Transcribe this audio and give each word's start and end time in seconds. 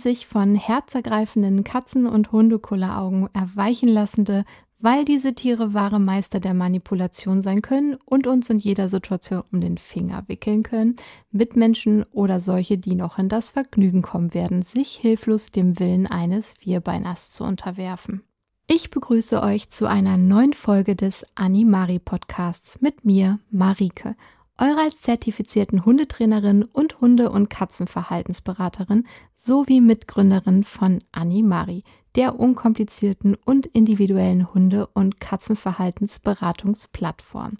sich 0.00 0.26
von 0.26 0.54
herzergreifenden 0.54 1.62
Katzen- 1.62 2.06
und 2.06 2.32
Hundekulleraugen 2.32 3.28
erweichen 3.32 3.88
lassende, 3.88 4.44
weil 4.80 5.04
diese 5.04 5.34
Tiere 5.34 5.74
wahre 5.74 6.00
Meister 6.00 6.40
der 6.40 6.54
Manipulation 6.54 7.42
sein 7.42 7.62
können 7.62 7.96
und 8.06 8.26
uns 8.26 8.48
in 8.50 8.58
jeder 8.58 8.88
Situation 8.88 9.42
um 9.52 9.60
den 9.60 9.78
Finger 9.78 10.24
wickeln 10.26 10.62
können, 10.62 10.96
Mitmenschen 11.30 12.04
oder 12.12 12.40
solche, 12.40 12.78
die 12.78 12.94
noch 12.94 13.18
in 13.18 13.28
das 13.28 13.50
Vergnügen 13.50 14.02
kommen 14.02 14.32
werden, 14.32 14.62
sich 14.62 14.92
hilflos 14.92 15.52
dem 15.52 15.78
Willen 15.78 16.06
eines 16.06 16.54
Vierbeiners 16.54 17.30
zu 17.30 17.44
unterwerfen. 17.44 18.22
Ich 18.66 18.90
begrüße 18.90 19.42
euch 19.42 19.68
zu 19.70 19.86
einer 19.86 20.16
neuen 20.16 20.52
Folge 20.52 20.96
des 20.96 21.26
Animari 21.34 21.98
Podcasts 21.98 22.80
mit 22.80 23.04
mir, 23.04 23.40
Marike, 23.50 24.14
eurer 24.60 24.82
als 24.82 25.00
zertifizierten 25.00 25.84
Hundetrainerin 25.84 26.62
und 26.64 27.00
Hunde- 27.00 27.30
und 27.30 27.50
Katzenverhaltensberaterin 27.50 29.08
sowie 29.34 29.80
Mitgründerin 29.80 30.62
von 30.64 31.00
Animari, 31.12 31.82
der 32.14 32.38
unkomplizierten 32.38 33.34
und 33.34 33.66
individuellen 33.66 34.52
Hunde- 34.52 34.86
und 34.88 35.18
Katzenverhaltensberatungsplattform. 35.20 37.56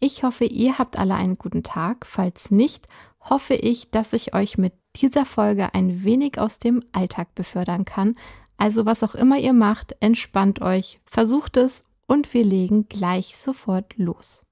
Ich 0.00 0.24
hoffe, 0.24 0.44
ihr 0.44 0.78
habt 0.78 0.98
alle 0.98 1.14
einen 1.14 1.38
guten 1.38 1.62
Tag. 1.62 2.06
Falls 2.06 2.50
nicht, 2.50 2.88
hoffe 3.20 3.54
ich, 3.54 3.90
dass 3.90 4.12
ich 4.12 4.34
euch 4.34 4.58
mit 4.58 4.72
dieser 4.96 5.24
Folge 5.24 5.72
ein 5.74 6.02
wenig 6.02 6.38
aus 6.38 6.58
dem 6.58 6.82
Alltag 6.90 7.36
befördern 7.36 7.84
kann. 7.84 8.16
Also 8.56 8.84
was 8.84 9.04
auch 9.04 9.14
immer 9.14 9.38
ihr 9.38 9.52
macht, 9.52 9.94
entspannt 10.00 10.60
euch, 10.60 10.98
versucht 11.04 11.56
es 11.56 11.84
und 12.06 12.34
wir 12.34 12.42
legen 12.44 12.88
gleich 12.88 13.36
sofort 13.36 13.96
los. 13.96 14.44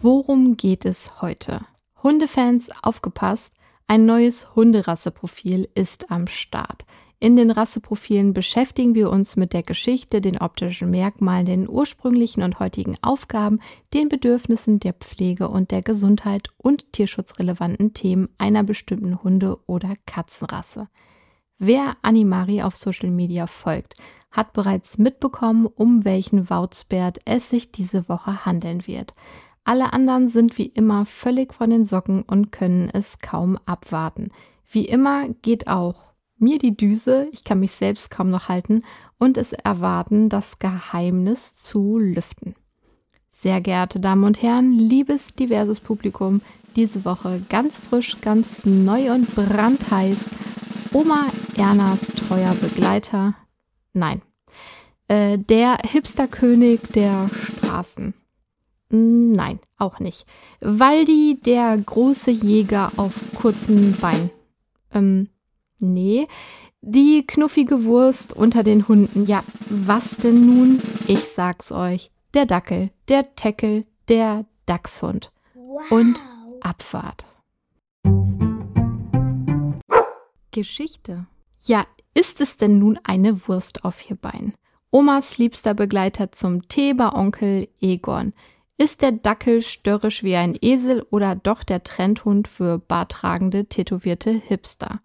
Worum 0.00 0.56
geht 0.56 0.84
es 0.84 1.20
heute? 1.20 1.66
Hundefans, 2.02 2.70
aufgepasst! 2.82 3.52
Ein 3.88 4.06
neues 4.06 4.54
Hunderasseprofil 4.54 5.68
ist 5.74 6.10
am 6.10 6.28
Start. 6.28 6.84
In 7.20 7.34
den 7.34 7.50
Rasseprofilen 7.50 8.32
beschäftigen 8.32 8.94
wir 8.94 9.10
uns 9.10 9.34
mit 9.34 9.52
der 9.52 9.64
Geschichte, 9.64 10.20
den 10.20 10.38
optischen 10.38 10.90
Merkmalen, 10.90 11.46
den 11.46 11.68
ursprünglichen 11.68 12.44
und 12.44 12.60
heutigen 12.60 12.96
Aufgaben, 13.02 13.60
den 13.92 14.08
Bedürfnissen 14.08 14.78
der 14.78 14.92
Pflege 14.92 15.48
und 15.48 15.72
der 15.72 15.82
Gesundheit 15.82 16.50
und 16.58 16.92
tierschutzrelevanten 16.92 17.92
Themen 17.92 18.28
einer 18.38 18.62
bestimmten 18.62 19.20
Hunde- 19.22 19.58
oder 19.66 19.94
Katzenrasse. 20.06 20.88
Wer 21.58 21.96
Animari 22.02 22.62
auf 22.62 22.76
Social 22.76 23.10
Media 23.10 23.48
folgt, 23.48 23.94
hat 24.30 24.52
bereits 24.52 24.96
mitbekommen, 24.98 25.66
um 25.66 26.04
welchen 26.04 26.48
Wauzbert 26.48 27.18
es 27.24 27.50
sich 27.50 27.72
diese 27.72 28.08
Woche 28.08 28.44
handeln 28.44 28.86
wird. 28.86 29.14
Alle 29.64 29.92
anderen 29.92 30.28
sind 30.28 30.56
wie 30.56 30.66
immer 30.66 31.04
völlig 31.04 31.52
von 31.52 31.70
den 31.70 31.84
Socken 31.84 32.22
und 32.22 32.52
können 32.52 32.88
es 32.92 33.18
kaum 33.18 33.58
abwarten. 33.66 34.30
Wie 34.70 34.84
immer 34.84 35.28
geht 35.42 35.66
auch 35.66 36.14
mir 36.38 36.58
die 36.58 36.76
Düse, 36.76 37.28
ich 37.32 37.42
kann 37.42 37.60
mich 37.60 37.72
selbst 37.72 38.10
kaum 38.10 38.30
noch 38.30 38.48
halten 38.48 38.84
und 39.18 39.36
es 39.36 39.52
erwarten, 39.52 40.28
das 40.28 40.58
Geheimnis 40.60 41.56
zu 41.56 41.98
lüften. 41.98 42.54
Sehr 43.30 43.60
geehrte 43.60 43.98
Damen 43.98 44.24
und 44.24 44.42
Herren, 44.42 44.72
liebes 44.72 45.28
diverses 45.28 45.80
Publikum, 45.80 46.40
diese 46.76 47.04
Woche 47.04 47.42
ganz 47.48 47.78
frisch, 47.78 48.16
ganz 48.20 48.64
neu 48.64 49.12
und 49.12 49.34
brandheiß. 49.34 50.30
Oma 50.92 51.26
Ernas 51.56 52.00
treuer 52.00 52.54
Begleiter. 52.54 53.34
Nein. 53.92 54.22
Äh, 55.08 55.38
der 55.38 55.78
Hipsterkönig 55.84 56.80
der 56.94 57.28
Straßen. 57.28 58.14
Nein, 58.90 59.60
auch 59.76 60.00
nicht. 60.00 60.26
Waldi, 60.60 61.38
der 61.44 61.76
große 61.76 62.30
Jäger 62.30 62.92
auf 62.96 63.14
kurzen 63.34 63.96
Beinen. 64.00 64.30
Ähm, 64.92 65.28
Nee, 65.80 66.26
die 66.80 67.24
knuffige 67.26 67.84
Wurst 67.84 68.32
unter 68.32 68.62
den 68.64 68.88
Hunden. 68.88 69.26
Ja, 69.26 69.44
was 69.68 70.16
denn 70.16 70.44
nun? 70.44 70.82
Ich 71.06 71.24
sag's 71.28 71.70
euch. 71.70 72.10
Der 72.34 72.46
Dackel, 72.46 72.90
der 73.08 73.34
Teckel, 73.36 73.84
der 74.08 74.44
Dachshund. 74.66 75.32
Wow. 75.54 75.90
Und 75.90 76.22
Abfahrt. 76.60 77.26
Geschichte. 80.58 81.26
Ja, 81.66 81.86
ist 82.14 82.40
es 82.40 82.56
denn 82.56 82.80
nun 82.80 82.98
eine 83.04 83.46
Wurst 83.46 83.84
auf 83.84 83.94
vier 83.94 84.16
Beinen? 84.16 84.54
Omas 84.90 85.38
liebster 85.38 85.72
Begleiter 85.72 86.32
zum 86.32 86.66
Tee 86.66 86.94
bei 86.94 87.12
Onkel 87.12 87.68
Egon. 87.80 88.32
Ist 88.76 89.02
der 89.02 89.12
Dackel 89.12 89.62
störrisch 89.62 90.24
wie 90.24 90.34
ein 90.34 90.58
Esel 90.60 91.06
oder 91.10 91.36
doch 91.36 91.62
der 91.62 91.84
Trendhund 91.84 92.48
für 92.48 92.80
bartragende, 92.80 93.66
tätowierte 93.66 94.32
Hipster? 94.32 95.00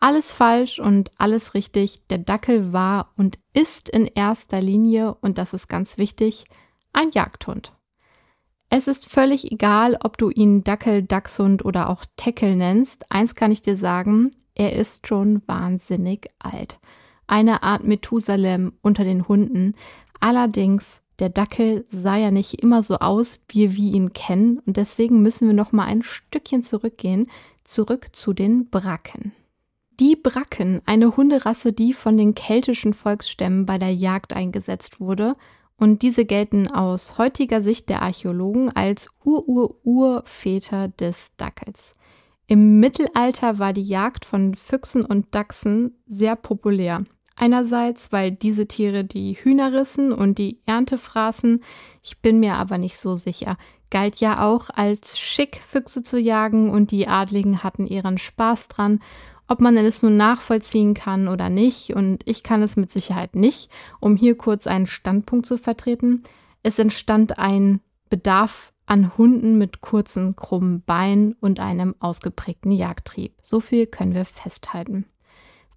Alles 0.00 0.32
falsch 0.32 0.78
und 0.78 1.10
alles 1.18 1.52
richtig. 1.52 2.06
Der 2.08 2.18
Dackel 2.18 2.72
war 2.72 3.12
und 3.18 3.38
ist 3.52 3.90
in 3.90 4.06
erster 4.06 4.62
Linie, 4.62 5.16
und 5.20 5.36
das 5.36 5.52
ist 5.52 5.68
ganz 5.68 5.98
wichtig, 5.98 6.46
ein 6.94 7.10
Jagdhund. 7.10 7.74
Es 8.70 8.86
ist 8.86 9.04
völlig 9.06 9.52
egal, 9.52 9.98
ob 10.02 10.16
du 10.16 10.30
ihn 10.30 10.64
Dackel, 10.64 11.02
Dachshund 11.02 11.64
oder 11.64 11.90
auch 11.90 12.04
Teckel 12.16 12.56
nennst. 12.56 13.10
Eins 13.10 13.34
kann 13.34 13.50
ich 13.50 13.62
dir 13.62 13.76
sagen, 13.76 14.30
er 14.58 14.74
ist 14.74 15.06
schon 15.06 15.40
wahnsinnig 15.46 16.30
alt. 16.38 16.78
Eine 17.26 17.62
Art 17.62 17.84
Methusalem 17.84 18.72
unter 18.82 19.04
den 19.04 19.26
Hunden. 19.28 19.74
Allerdings, 20.20 21.00
der 21.18 21.30
Dackel 21.30 21.86
sah 21.88 22.16
ja 22.16 22.30
nicht 22.30 22.62
immer 22.62 22.82
so 22.82 22.96
aus, 22.96 23.40
wie 23.48 23.74
wir 23.76 23.94
ihn 23.94 24.12
kennen. 24.12 24.58
Und 24.66 24.76
deswegen 24.76 25.22
müssen 25.22 25.46
wir 25.46 25.54
noch 25.54 25.72
mal 25.72 25.84
ein 25.84 26.02
Stückchen 26.02 26.62
zurückgehen, 26.62 27.28
zurück 27.64 28.08
zu 28.12 28.32
den 28.32 28.68
Bracken. 28.68 29.32
Die 30.00 30.16
Bracken, 30.16 30.80
eine 30.86 31.16
Hunderasse, 31.16 31.72
die 31.72 31.92
von 31.92 32.16
den 32.16 32.34
keltischen 32.34 32.94
Volksstämmen 32.94 33.66
bei 33.66 33.78
der 33.78 33.94
Jagd 33.94 34.32
eingesetzt 34.34 35.00
wurde, 35.00 35.36
und 35.80 36.02
diese 36.02 36.24
gelten 36.24 36.66
aus 36.66 37.18
heutiger 37.18 37.62
Sicht 37.62 37.88
der 37.88 38.02
Archäologen 38.02 38.70
als 38.74 39.10
Ur-Ur-Urväter 39.24 40.88
des 40.88 41.30
Dackels. 41.36 41.94
Im 42.48 42.80
Mittelalter 42.80 43.60
war 43.60 43.72
die 43.72 43.84
Jagd 43.84 44.24
von 44.24 44.56
Füchsen 44.56 45.04
und 45.04 45.32
Dachsen 45.34 45.96
sehr 46.06 46.34
populär. 46.34 47.04
Einerseits, 47.36 48.10
weil 48.10 48.32
diese 48.32 48.66
Tiere 48.66 49.04
die 49.04 49.34
Hühner 49.34 49.72
rissen 49.72 50.12
und 50.12 50.38
die 50.38 50.58
Ernte 50.66 50.98
fraßen, 50.98 51.62
ich 52.02 52.18
bin 52.18 52.40
mir 52.40 52.54
aber 52.54 52.78
nicht 52.78 52.98
so 52.98 53.14
sicher, 53.14 53.56
galt 53.90 54.16
ja 54.16 54.44
auch 54.44 54.70
als 54.74 55.18
schick, 55.18 55.60
Füchse 55.64 56.02
zu 56.02 56.18
jagen 56.18 56.70
und 56.70 56.90
die 56.90 57.06
Adligen 57.06 57.62
hatten 57.62 57.86
ihren 57.86 58.18
Spaß 58.18 58.66
dran 58.66 58.98
ob 59.48 59.60
man 59.60 59.76
es 59.78 60.02
nun 60.02 60.16
nachvollziehen 60.16 60.94
kann 60.94 61.26
oder 61.26 61.48
nicht, 61.48 61.94
und 61.94 62.22
ich 62.26 62.42
kann 62.42 62.62
es 62.62 62.76
mit 62.76 62.92
Sicherheit 62.92 63.34
nicht, 63.34 63.70
um 63.98 64.14
hier 64.14 64.36
kurz 64.36 64.66
einen 64.66 64.86
Standpunkt 64.86 65.46
zu 65.46 65.56
vertreten. 65.56 66.22
Es 66.62 66.78
entstand 66.78 67.38
ein 67.38 67.80
Bedarf 68.10 68.72
an 68.88 69.16
Hunden 69.18 69.58
mit 69.58 69.80
kurzen, 69.80 70.34
krummen 70.34 70.82
Beinen 70.82 71.34
und 71.40 71.60
einem 71.60 71.94
ausgeprägten 72.00 72.72
Jagdtrieb. 72.72 73.34
So 73.42 73.60
viel 73.60 73.86
können 73.86 74.14
wir 74.14 74.24
festhalten. 74.24 75.04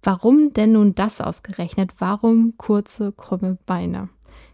Warum 0.02 0.52
denn 0.52 0.72
nun 0.72 0.94
das 0.94 1.20
ausgerechnet? 1.20 1.92
Warum 1.98 2.54
kurze, 2.56 3.12
krumme 3.12 3.58
Beine? 3.66 4.08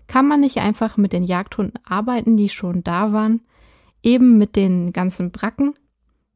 Kann 0.06 0.26
man 0.26 0.40
nicht 0.40 0.58
einfach 0.58 0.96
mit 0.96 1.12
den 1.12 1.22
Jagdhunden 1.22 1.78
arbeiten, 1.84 2.36
die 2.36 2.48
schon 2.48 2.82
da 2.82 3.12
waren? 3.12 3.42
Eben 4.02 4.38
mit 4.38 4.56
den 4.56 4.92
ganzen 4.92 5.30
Bracken, 5.30 5.74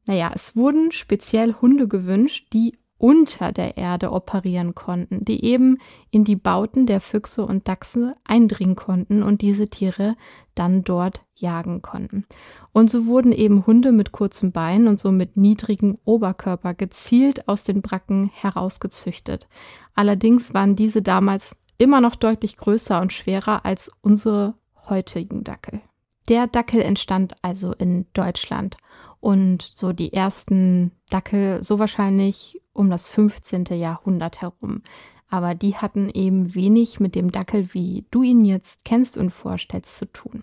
naja, 0.07 0.33
es 0.35 0.57
wurden 0.57 0.91
speziell 0.93 1.55
Hunde 1.61 1.87
gewünscht, 1.87 2.49
die 2.53 2.79
unter 3.03 3.51
der 3.51 3.77
Erde 3.77 4.13
operieren 4.13 4.77
konnten, 4.77 5.25
die 5.25 5.45
eben 5.45 5.79
in 6.13 6.23
die 6.23 6.37
Bauten 6.37 6.87
der 6.87 7.01
Füchse 7.01 7.45
und 7.45 7.67
Dachse 7.67 8.15
eindringen 8.23 8.77
konnten 8.77 9.25
und 9.25 9.41
diese 9.41 9.67
Tiere 9.67 10.15
dann 10.55 10.85
dort 10.85 11.23
jagen 11.35 11.83
konnten. 11.83 12.27
Und 12.71 12.93
so 12.93 13.07
wurden 13.07 13.33
eben 13.33 13.67
Hunde 13.67 13.91
mit 13.91 14.13
kurzen 14.13 14.53
Beinen 14.53 14.87
und 14.87 15.01
so 15.01 15.11
mit 15.11 15.37
niedrigem 15.37 15.99
Oberkörper 16.05 16.75
gezielt 16.75 17.49
aus 17.49 17.65
den 17.65 17.83
Bracken 17.83 18.31
herausgezüchtet. 18.33 19.49
Allerdings 19.97 20.55
waren 20.55 20.77
diese 20.77 21.03
damals 21.03 21.57
immer 21.79 22.01
noch 22.01 22.15
deutlich 22.15 22.57
größer 22.57 23.01
und 23.01 23.13
schwerer 23.13 23.65
als 23.65 23.91
unsere 24.03 24.55
heutigen 24.89 25.43
Dackel. 25.43 25.81
Der 26.29 26.47
Dackel 26.47 26.81
entstand 26.81 27.35
also 27.43 27.73
in 27.73 28.07
Deutschland 28.13 28.77
und 29.23 29.63
so 29.63 29.93
die 29.93 30.13
ersten 30.13 30.91
Dackel 31.09 31.63
so 31.63 31.79
wahrscheinlich 31.79 32.61
um 32.73 32.91
das 32.91 33.07
15. 33.07 33.67
Jahrhundert 33.71 34.43
herum. 34.43 34.83
Aber 35.29 35.55
die 35.55 35.77
hatten 35.77 36.11
eben 36.13 36.55
wenig 36.55 36.99
mit 36.99 37.15
dem 37.15 37.31
Dackel, 37.31 37.73
wie 37.73 38.05
du 38.11 38.23
ihn 38.23 38.45
jetzt 38.45 38.85
kennst 38.85 39.17
und 39.17 39.31
vorstellst, 39.31 39.97
zu 39.97 40.07
tun. 40.07 40.43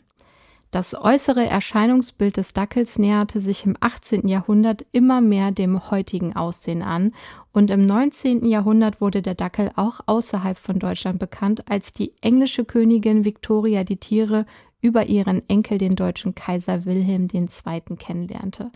Das 0.71 0.93
äußere 0.93 1.45
Erscheinungsbild 1.45 2.37
des 2.37 2.53
Dackels 2.53 2.99
näherte 2.99 3.39
sich 3.39 3.65
im 3.65 3.75
18. 3.79 4.27
Jahrhundert 4.27 4.85
immer 4.91 5.19
mehr 5.19 5.51
dem 5.51 5.91
heutigen 5.91 6.35
Aussehen 6.35 6.83
an 6.83 7.11
und 7.51 7.71
im 7.71 7.85
19. 7.85 8.45
Jahrhundert 8.45 9.01
wurde 9.01 9.21
der 9.21 9.35
Dackel 9.35 9.71
auch 9.75 9.99
außerhalb 10.05 10.57
von 10.57 10.79
Deutschland 10.79 11.19
bekannt, 11.19 11.69
als 11.69 11.91
die 11.91 12.13
englische 12.21 12.63
Königin 12.65 13.25
Victoria 13.25 13.83
die 13.83 13.97
Tiere 13.97 14.45
über 14.81 15.07
ihren 15.07 15.47
Enkel, 15.49 15.77
den 15.77 15.95
deutschen 15.95 16.35
Kaiser 16.35 16.85
Wilhelm 16.85 17.27
II. 17.33 17.49
kennenlernte. 17.97 18.71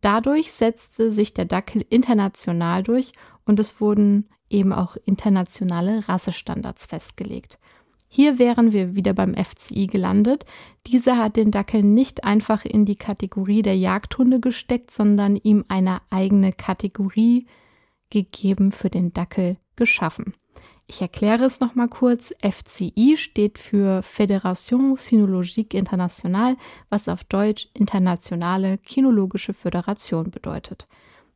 Dadurch 0.00 0.52
setzte 0.52 1.10
sich 1.10 1.34
der 1.34 1.46
Dackel 1.46 1.84
international 1.88 2.82
durch 2.82 3.12
und 3.44 3.58
es 3.58 3.80
wurden 3.80 4.28
eben 4.50 4.72
auch 4.72 4.96
internationale 5.04 6.08
Rassestandards 6.08 6.86
festgelegt. 6.86 7.58
Hier 8.08 8.38
wären 8.38 8.72
wir 8.72 8.94
wieder 8.94 9.14
beim 9.14 9.34
FCI 9.34 9.88
gelandet. 9.88 10.46
Dieser 10.86 11.18
hat 11.18 11.36
den 11.36 11.50
Dackel 11.50 11.82
nicht 11.82 12.24
einfach 12.24 12.64
in 12.64 12.84
die 12.84 12.96
Kategorie 12.96 13.62
der 13.62 13.76
Jagdhunde 13.76 14.40
gesteckt, 14.40 14.90
sondern 14.90 15.36
ihm 15.36 15.64
eine 15.68 16.00
eigene 16.10 16.52
Kategorie 16.52 17.46
gegeben 18.10 18.70
für 18.70 18.90
den 18.90 19.12
Dackel 19.12 19.56
geschaffen. 19.74 20.34
Ich 20.88 21.02
erkläre 21.02 21.44
es 21.44 21.58
nochmal 21.58 21.88
kurz. 21.88 22.32
FCI 22.40 23.16
steht 23.16 23.58
für 23.58 24.02
Fédération 24.02 24.96
Cynologique 24.96 25.74
Internationale, 25.74 26.56
was 26.90 27.08
auf 27.08 27.24
Deutsch 27.24 27.68
Internationale 27.74 28.78
Kinologische 28.78 29.52
Föderation 29.52 30.30
bedeutet. 30.30 30.86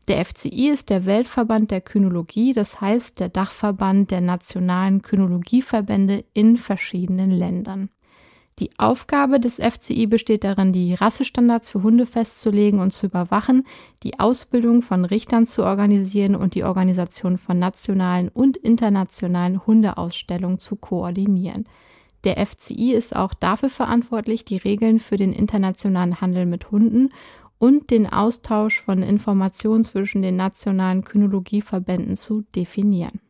Der 0.06 0.24
FCI 0.24 0.70
ist 0.70 0.88
der 0.88 1.04
Weltverband 1.04 1.70
der 1.72 1.80
Kynologie, 1.80 2.52
das 2.52 2.80
heißt 2.80 3.18
der 3.18 3.28
Dachverband 3.28 4.10
der 4.10 4.20
nationalen 4.20 5.02
Kynologieverbände 5.02 6.24
in 6.32 6.56
verschiedenen 6.56 7.30
Ländern. 7.30 7.90
Die 8.60 8.70
Aufgabe 8.76 9.40
des 9.40 9.56
FCI 9.56 10.06
besteht 10.06 10.44
darin, 10.44 10.74
die 10.74 10.92
Rassestandards 10.92 11.70
für 11.70 11.82
Hunde 11.82 12.04
festzulegen 12.04 12.78
und 12.78 12.92
zu 12.92 13.06
überwachen, 13.06 13.66
die 14.02 14.20
Ausbildung 14.20 14.82
von 14.82 15.06
Richtern 15.06 15.46
zu 15.46 15.64
organisieren 15.64 16.36
und 16.36 16.54
die 16.54 16.64
Organisation 16.64 17.38
von 17.38 17.58
nationalen 17.58 18.28
und 18.28 18.58
internationalen 18.58 19.66
Hundeausstellungen 19.66 20.58
zu 20.58 20.76
koordinieren. 20.76 21.64
Der 22.24 22.44
FCI 22.46 22.92
ist 22.92 23.16
auch 23.16 23.32
dafür 23.32 23.70
verantwortlich, 23.70 24.44
die 24.44 24.58
Regeln 24.58 24.98
für 24.98 25.16
den 25.16 25.32
internationalen 25.32 26.20
Handel 26.20 26.44
mit 26.44 26.70
Hunden 26.70 27.08
und 27.56 27.88
den 27.90 28.12
Austausch 28.12 28.82
von 28.82 29.02
Informationen 29.02 29.84
zwischen 29.84 30.20
den 30.20 30.36
nationalen 30.36 31.02
Kynologieverbänden 31.02 32.14
zu 32.14 32.42
definieren. 32.54 33.20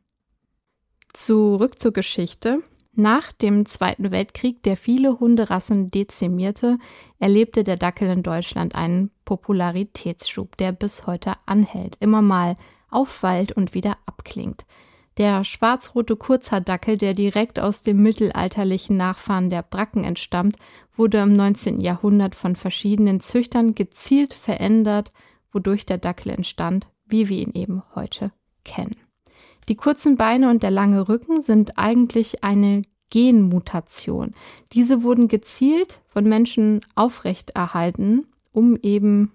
Zurück 1.12 1.78
zur 1.78 1.92
Geschichte. 1.92 2.64
Nach 2.92 3.32
dem 3.32 3.66
Zweiten 3.66 4.10
Weltkrieg, 4.10 4.62
der 4.64 4.76
viele 4.76 5.20
Hunderassen 5.20 5.90
dezimierte, 5.90 6.78
erlebte 7.18 7.62
der 7.62 7.76
Dackel 7.76 8.08
in 8.10 8.22
Deutschland 8.22 8.74
einen 8.74 9.10
Popularitätsschub, 9.24 10.56
der 10.56 10.72
bis 10.72 11.06
heute 11.06 11.34
anhält, 11.46 11.96
immer 12.00 12.20
mal 12.20 12.56
auffällt 12.90 13.52
und 13.52 13.74
wieder 13.74 13.96
abklingt. 14.06 14.66
Der 15.18 15.44
schwarz-rote 15.44 16.16
Kurzhaardackel, 16.16 16.96
der 16.96 17.14
direkt 17.14 17.60
aus 17.60 17.82
dem 17.82 18.02
mittelalterlichen 18.02 18.96
Nachfahren 18.96 19.50
der 19.50 19.62
Bracken 19.62 20.02
entstammt, 20.02 20.56
wurde 20.96 21.18
im 21.18 21.34
19. 21.34 21.80
Jahrhundert 21.80 22.34
von 22.34 22.56
verschiedenen 22.56 23.20
Züchtern 23.20 23.74
gezielt 23.74 24.34
verändert, 24.34 25.12
wodurch 25.52 25.86
der 25.86 25.98
Dackel 25.98 26.32
entstand, 26.32 26.88
wie 27.06 27.28
wir 27.28 27.38
ihn 27.38 27.52
eben 27.52 27.82
heute 27.94 28.32
kennen. 28.64 28.96
Die 29.70 29.76
kurzen 29.76 30.16
Beine 30.16 30.50
und 30.50 30.64
der 30.64 30.72
lange 30.72 31.08
Rücken 31.08 31.42
sind 31.42 31.78
eigentlich 31.78 32.42
eine 32.42 32.82
Genmutation. 33.08 34.32
Diese 34.72 35.04
wurden 35.04 35.28
gezielt 35.28 36.00
von 36.06 36.24
Menschen 36.24 36.80
aufrechterhalten, 36.96 38.26
um 38.50 38.76
eben 38.82 39.30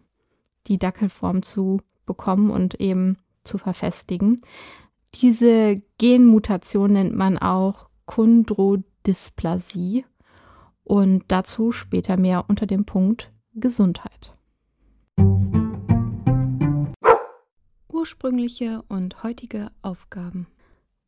die 0.67 0.77
Dackelform 0.77 1.41
zu 1.41 1.79
bekommen 2.05 2.49
und 2.49 2.81
eben 2.81 3.17
zu 3.45 3.57
verfestigen. 3.57 4.41
Diese 5.13 5.81
Genmutation 5.99 6.91
nennt 6.91 7.15
man 7.15 7.37
auch 7.37 7.87
Chondrodysplasie 8.05 10.03
und 10.83 11.23
dazu 11.29 11.71
später 11.71 12.17
mehr 12.17 12.43
unter 12.49 12.65
dem 12.65 12.83
Punkt 12.83 13.31
Gesundheit. 13.53 14.35
Ursprüngliche 17.95 18.83
und 18.89 19.23
heutige 19.23 19.69
Aufgaben. 19.81 20.47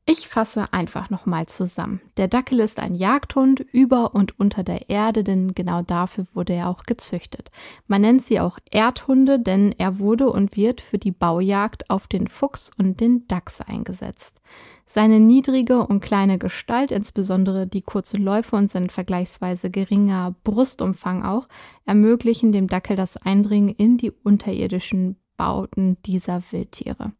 Ich 0.06 0.30
fasse 0.30 0.72
einfach 0.72 1.10
nochmal 1.10 1.48
zusammen. 1.48 2.00
Der 2.16 2.30
Dackel 2.30 2.62
ist 2.62 2.80
ein 2.80 2.96
Jagdhund 2.96 3.60
über 3.60 4.16
und 4.16 4.40
unter 4.40 4.64
der 4.64 4.90
Erde, 4.90 5.26
denn 5.26 5.54
genau 5.54 5.82
dafür 5.82 6.28
wurde 6.34 6.54
er 6.54 6.70
auch 6.70 6.84
gezüchtet. 6.84 7.52
Man 7.88 8.04
nennt 8.04 8.24
sie 8.24 8.40
auch 8.40 8.58
Erdhunde, 8.72 9.38
denn 9.38 9.76
er 9.78 10.00
wurde 10.00 10.30
und 10.30 10.56
wird 10.56 10.80
für 10.80 10.98
die 10.98 11.12
Baujagd 11.12 11.90
auf 11.90 12.08
den 12.08 12.30
Fuchs 12.30 12.72
und 12.78 13.02
den 13.02 13.28
Dachs 13.28 13.60
eingesetzt. 13.60 14.40
Seine 14.86 15.20
niedrige 15.20 15.86
und 15.86 16.00
kleine 16.00 16.38
Gestalt, 16.38 16.92
insbesondere 16.92 17.68
die 17.68 17.82
kurzen 17.82 18.24
Läufe 18.24 18.56
und 18.56 18.72
sein 18.72 18.90
vergleichsweise 18.90 19.70
geringer 19.70 20.36
Brustumfang 20.46 21.26
auch, 21.26 21.50
ermöglichen 21.86 22.54
dem 22.54 22.68
Dackel 22.68 22.96
das 22.96 23.18
Eindringen 23.18 23.76
in 23.76 23.98
die 23.98 24.12
unterirdischen 24.12 25.18
Bauten 25.38 25.98
dieser 26.04 26.42
Wildtiere. 26.52 27.14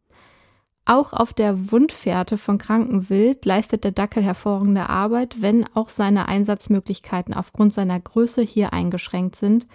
Auch 0.84 1.12
auf 1.12 1.34
der 1.34 1.70
Wundfährte 1.70 2.38
von 2.38 2.56
krankem 2.56 3.10
Wild 3.10 3.44
leistet 3.44 3.84
der 3.84 3.92
Dackel 3.92 4.22
hervorragende 4.22 4.88
Arbeit, 4.88 5.42
wenn 5.42 5.66
auch 5.74 5.90
seine 5.90 6.28
Einsatzmöglichkeiten 6.28 7.34
aufgrund 7.34 7.74
seiner 7.74 8.00
Größe 8.00 8.42
hier 8.42 8.72
eingeschränkt 8.72 9.36
sind. 9.36 9.66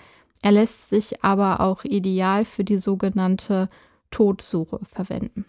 Er 0.41 0.51
lässt 0.51 0.89
sich 0.89 1.23
aber 1.23 1.59
auch 1.59 1.83
ideal 1.83 2.45
für 2.45 2.63
die 2.63 2.79
sogenannte 2.79 3.69
Todsuche 4.09 4.79
verwenden. 4.91 5.45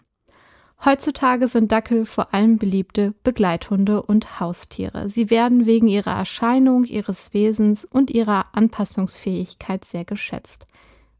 Heutzutage 0.83 1.47
sind 1.47 1.71
Dackel 1.71 2.05
vor 2.05 2.33
allem 2.33 2.57
beliebte 2.57 3.15
Begleithunde 3.23 4.03
und 4.03 4.39
Haustiere. 4.39 5.09
Sie 5.09 5.31
werden 5.31 5.65
wegen 5.65 5.87
ihrer 5.87 6.15
Erscheinung, 6.15 6.83
ihres 6.83 7.33
Wesens 7.33 7.85
und 7.85 8.11
ihrer 8.11 8.47
Anpassungsfähigkeit 8.53 9.83
sehr 9.83 10.05
geschätzt. 10.05 10.67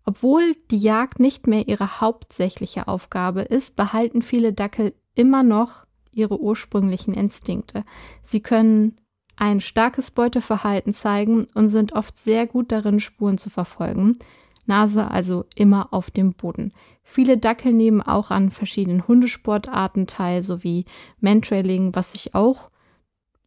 Obwohl 0.06 0.56
die 0.70 0.78
Jagd 0.78 1.20
nicht 1.20 1.48
mehr 1.48 1.68
ihre 1.68 2.00
hauptsächliche 2.00 2.88
Aufgabe 2.88 3.42
ist, 3.42 3.76
behalten 3.76 4.22
viele 4.22 4.54
Dackel 4.54 4.94
immer 5.16 5.44
noch 5.44 5.86
ihre 6.12 6.40
ursprünglichen 6.40 7.14
Instinkte. 7.14 7.84
Sie 8.24 8.40
können 8.40 8.96
ein 9.36 9.60
starkes 9.60 10.12
Beuteverhalten 10.12 10.94
zeigen 10.94 11.48
und 11.56 11.68
sind 11.68 11.94
oft 11.94 12.18
sehr 12.18 12.48
gut 12.48 12.72
darin, 12.72 13.00
Spuren 13.00 13.38
zu 13.38 13.50
verfolgen. 13.50 14.18
Nase 14.66 15.12
also 15.12 15.46
immer 15.56 15.94
auf 15.94 16.10
dem 16.10 16.34
Boden. 16.34 16.72
Viele 17.04 17.38
Dackel 17.38 17.74
nehmen 17.74 18.02
auch 18.02 18.32
an 18.32 18.50
verschiedenen 18.50 19.08
Hundesportarten 19.08 20.08
teil, 20.08 20.42
sowie 20.42 20.86
Mantrailing, 21.20 21.94
was 21.96 22.14
sich 22.14 22.34
auch 22.34 22.70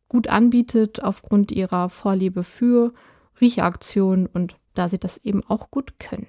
gut 0.09 0.29
anbietet 0.29 1.03
aufgrund 1.03 1.51
ihrer 1.51 1.89
Vorliebe 1.89 2.43
für 2.43 2.93
Riechaktionen 3.41 4.27
und 4.27 4.57
da 4.75 4.89
sie 4.89 4.99
das 4.99 5.19
eben 5.19 5.43
auch 5.45 5.71
gut 5.71 5.99
können. 5.99 6.29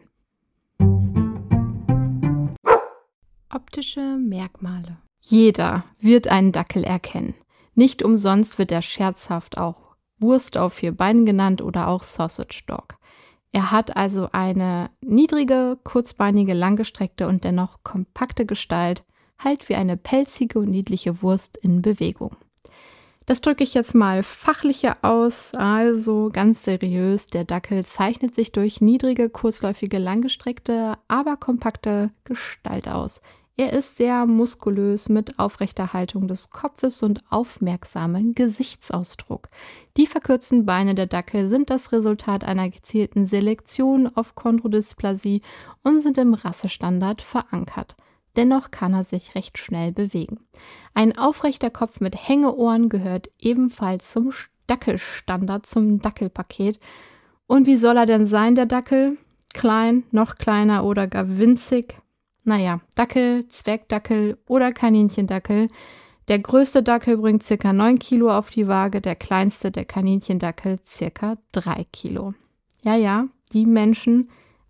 Optische 3.51 4.17
Merkmale. 4.17 4.97
Jeder 5.21 5.83
wird 5.99 6.27
einen 6.27 6.51
Dackel 6.51 6.83
erkennen. 6.83 7.33
Nicht 7.73 8.03
umsonst 8.03 8.59
wird 8.59 8.71
er 8.71 8.81
scherzhaft 8.81 9.57
auch 9.57 9.95
Wurst 10.19 10.57
auf 10.57 10.73
vier 10.73 10.91
Beinen 10.91 11.25
genannt 11.25 11.61
oder 11.61 11.87
auch 11.87 12.03
Sausage 12.03 12.63
Dog. 12.67 12.97
Er 13.51 13.71
hat 13.71 13.97
also 13.97 14.29
eine 14.31 14.91
niedrige, 15.01 15.79
kurzbeinige, 15.83 16.53
langgestreckte 16.53 17.27
und 17.27 17.43
dennoch 17.43 17.83
kompakte 17.83 18.45
Gestalt, 18.45 19.03
halt 19.39 19.67
wie 19.67 19.75
eine 19.75 19.97
pelzige 19.97 20.59
und 20.59 20.69
niedliche 20.69 21.23
Wurst 21.23 21.57
in 21.57 21.81
Bewegung. 21.81 22.35
Das 23.29 23.41
drücke 23.41 23.63
ich 23.63 23.75
jetzt 23.75 23.93
mal 23.93 24.23
fachlicher 24.23 24.97
aus, 25.03 25.53
also 25.53 26.31
ganz 26.33 26.63
seriös. 26.63 27.27
Der 27.27 27.43
Dackel 27.43 27.85
zeichnet 27.85 28.33
sich 28.33 28.51
durch 28.51 28.81
niedrige, 28.81 29.29
kurzläufige, 29.29 29.99
langgestreckte, 29.99 30.97
aber 31.07 31.37
kompakte 31.37 32.09
Gestalt 32.23 32.87
aus. 32.87 33.21
Er 33.55 33.73
ist 33.73 33.97
sehr 33.97 34.25
muskulös 34.25 35.09
mit 35.09 35.37
aufrechter 35.37 35.93
Haltung 35.93 36.27
des 36.27 36.49
Kopfes 36.49 37.03
und 37.03 37.21
aufmerksamem 37.29 38.33
Gesichtsausdruck. 38.33 39.49
Die 39.95 40.07
verkürzten 40.07 40.65
Beine 40.65 40.95
der 40.95 41.05
Dackel 41.05 41.49
sind 41.49 41.69
das 41.69 41.91
Resultat 41.91 42.43
einer 42.43 42.67
gezielten 42.71 43.27
Selektion 43.27 44.09
auf 44.15 44.33
Chondrodysplasie 44.33 45.43
und 45.83 46.01
sind 46.01 46.17
im 46.17 46.33
Rassestandard 46.33 47.21
verankert. 47.21 47.95
Dennoch 48.39 48.71
kann 48.71 48.93
er 48.93 49.03
sich 49.03 49.35
recht 49.35 49.57
schnell 49.57 49.91
bewegen. 49.91 50.39
Ein 50.93 51.17
aufrechter 51.17 51.69
Kopf 51.69 51.99
mit 51.99 52.15
Hängeohren 52.15 52.87
gehört 52.87 53.29
ebenfalls 53.37 54.11
zum 54.11 54.31
Dackelstandard, 54.65 55.65
zum 55.65 55.99
Dackelpaket. 55.99 56.79
Und 57.47 57.67
wie 57.67 57.75
soll 57.75 57.97
er 57.97 58.05
denn 58.05 58.25
sein, 58.25 58.55
der 58.55 58.65
Dackel? 58.65 59.17
Klein, 59.53 60.05
noch 60.11 60.35
kleiner 60.35 60.85
oder 60.85 61.05
gar 61.07 61.37
winzig? 61.37 61.97
Naja, 62.45 62.79
Dackel, 62.95 63.45
Zwergdackel 63.49 64.37
oder 64.47 64.71
Kaninchendackel. 64.71 65.67
Der 66.29 66.39
größte 66.39 66.81
Dackel 66.81 67.17
bringt 67.17 67.43
circa 67.43 67.73
9 67.73 67.99
Kilo 67.99 68.31
auf 68.31 68.51
die 68.51 68.69
Waage, 68.69 69.01
der 69.01 69.17
kleinste, 69.17 69.69
der 69.69 69.83
Kaninchendackel, 69.83 70.77
circa 70.81 71.35
3 71.51 71.87
Kilo. 71.91 72.33
Ja, 72.85 72.95
ja, 72.95 73.27
die 73.51 73.65
Menschen 73.65 74.29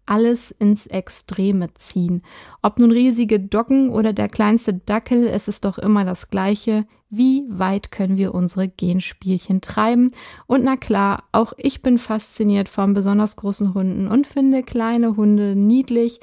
alles 0.09 0.51
ins 0.51 0.87
Extreme 0.87 1.73
ziehen. 1.75 2.23
Ob 2.61 2.79
nun 2.79 2.91
riesige 2.91 3.39
Doggen 3.39 3.89
oder 3.89 4.11
der 4.11 4.27
kleinste 4.27 4.73
Dackel, 4.73 5.27
es 5.27 5.47
ist 5.47 5.65
doch 5.65 5.77
immer 5.77 6.03
das 6.03 6.29
Gleiche. 6.29 6.85
Wie 7.09 7.43
weit 7.47 7.91
können 7.91 8.17
wir 8.17 8.33
unsere 8.33 8.67
Genspielchen 8.67 9.61
treiben? 9.61 10.11
Und 10.47 10.63
na 10.63 10.77
klar, 10.77 11.23
auch 11.31 11.53
ich 11.57 11.81
bin 11.81 11.99
fasziniert 11.99 12.69
von 12.69 12.93
besonders 12.93 13.35
großen 13.35 13.73
Hunden 13.73 14.07
und 14.07 14.25
finde 14.27 14.63
kleine 14.63 15.15
Hunde 15.15 15.55
niedlich. 15.55 16.19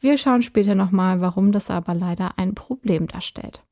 Wir 0.00 0.16
schauen 0.16 0.42
später 0.42 0.74
nochmal, 0.74 1.20
warum 1.20 1.52
das 1.52 1.70
aber 1.70 1.94
leider 1.94 2.38
ein 2.38 2.54
Problem 2.54 3.06
darstellt. 3.06 3.62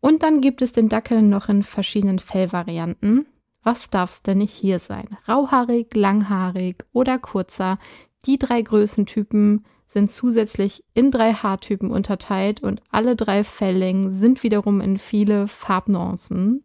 Und 0.00 0.24
dann 0.24 0.40
gibt 0.40 0.60
es 0.60 0.72
den 0.72 0.88
Dackel 0.88 1.22
noch 1.22 1.48
in 1.48 1.62
verschiedenen 1.62 2.18
Fellvarianten. 2.18 3.26
Was 3.62 3.90
darf 3.90 4.10
es 4.10 4.22
denn 4.22 4.38
nicht 4.38 4.52
hier 4.52 4.80
sein? 4.80 5.16
Rauhaarig, 5.28 5.94
langhaarig 5.94 6.84
oder 6.92 7.20
kurzer? 7.20 7.78
Die 8.24 8.38
drei 8.38 8.62
Größentypen 8.62 9.64
sind 9.86 10.10
zusätzlich 10.10 10.84
in 10.94 11.10
drei 11.10 11.34
Haartypen 11.34 11.90
unterteilt 11.90 12.62
und 12.62 12.82
alle 12.90 13.16
drei 13.16 13.44
Felllängen 13.44 14.12
sind 14.12 14.42
wiederum 14.42 14.80
in 14.80 14.98
viele 14.98 15.48
Farbnuancen 15.48 16.64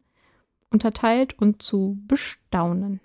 unterteilt 0.70 1.38
und 1.40 1.62
zu 1.62 1.98
bestaunen. 2.08 3.00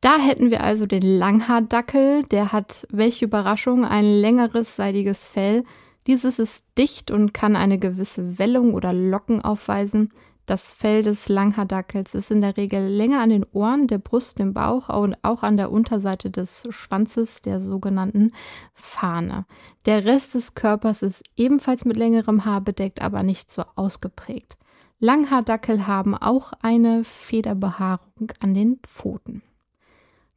Da 0.00 0.18
hätten 0.18 0.50
wir 0.50 0.62
also 0.62 0.86
den 0.86 1.02
Langhaardackel, 1.02 2.22
der 2.24 2.52
hat, 2.52 2.86
welche 2.90 3.26
Überraschung, 3.26 3.84
ein 3.84 4.04
längeres 4.04 4.76
seidiges 4.76 5.26
Fell. 5.26 5.64
Dieses 6.06 6.38
ist 6.38 6.64
dicht 6.78 7.10
und 7.10 7.34
kann 7.34 7.54
eine 7.56 7.78
gewisse 7.78 8.38
Wellung 8.38 8.72
oder 8.72 8.94
Locken 8.94 9.42
aufweisen. 9.42 10.12
Das 10.50 10.72
Fell 10.72 11.04
des 11.04 11.28
Langhaardackels 11.28 12.12
ist 12.16 12.32
in 12.32 12.40
der 12.40 12.56
Regel 12.56 12.84
länger 12.84 13.20
an 13.20 13.30
den 13.30 13.46
Ohren, 13.52 13.86
der 13.86 13.98
Brust, 13.98 14.40
dem 14.40 14.52
Bauch 14.52 14.88
und 14.88 15.16
auch 15.22 15.44
an 15.44 15.56
der 15.56 15.70
Unterseite 15.70 16.28
des 16.28 16.64
Schwanzes, 16.70 17.40
der 17.40 17.60
sogenannten 17.60 18.32
Fahne. 18.74 19.46
Der 19.86 20.04
Rest 20.04 20.34
des 20.34 20.56
Körpers 20.56 21.02
ist 21.02 21.22
ebenfalls 21.36 21.84
mit 21.84 21.96
längerem 21.96 22.46
Haar 22.46 22.62
bedeckt, 22.62 23.00
aber 23.00 23.22
nicht 23.22 23.48
so 23.48 23.62
ausgeprägt. 23.76 24.58
Langhaardackel 24.98 25.86
haben 25.86 26.16
auch 26.16 26.52
eine 26.62 27.04
Federbehaarung 27.04 28.32
an 28.40 28.52
den 28.52 28.80
Pfoten. 28.82 29.42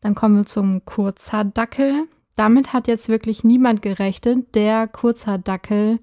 Dann 0.01 0.13
kommen 0.13 0.35
wir 0.35 0.45
zum 0.45 0.85
Kurzhaardackel. 0.85 2.07
Damit 2.35 2.71
hat 2.71 2.87
jetzt 2.87 3.09
wirklich 3.09 3.43
niemand 3.43 3.81
gerechnet. 3.81 4.53
Der 4.53 4.87
Kurzhaardackel 4.87 5.97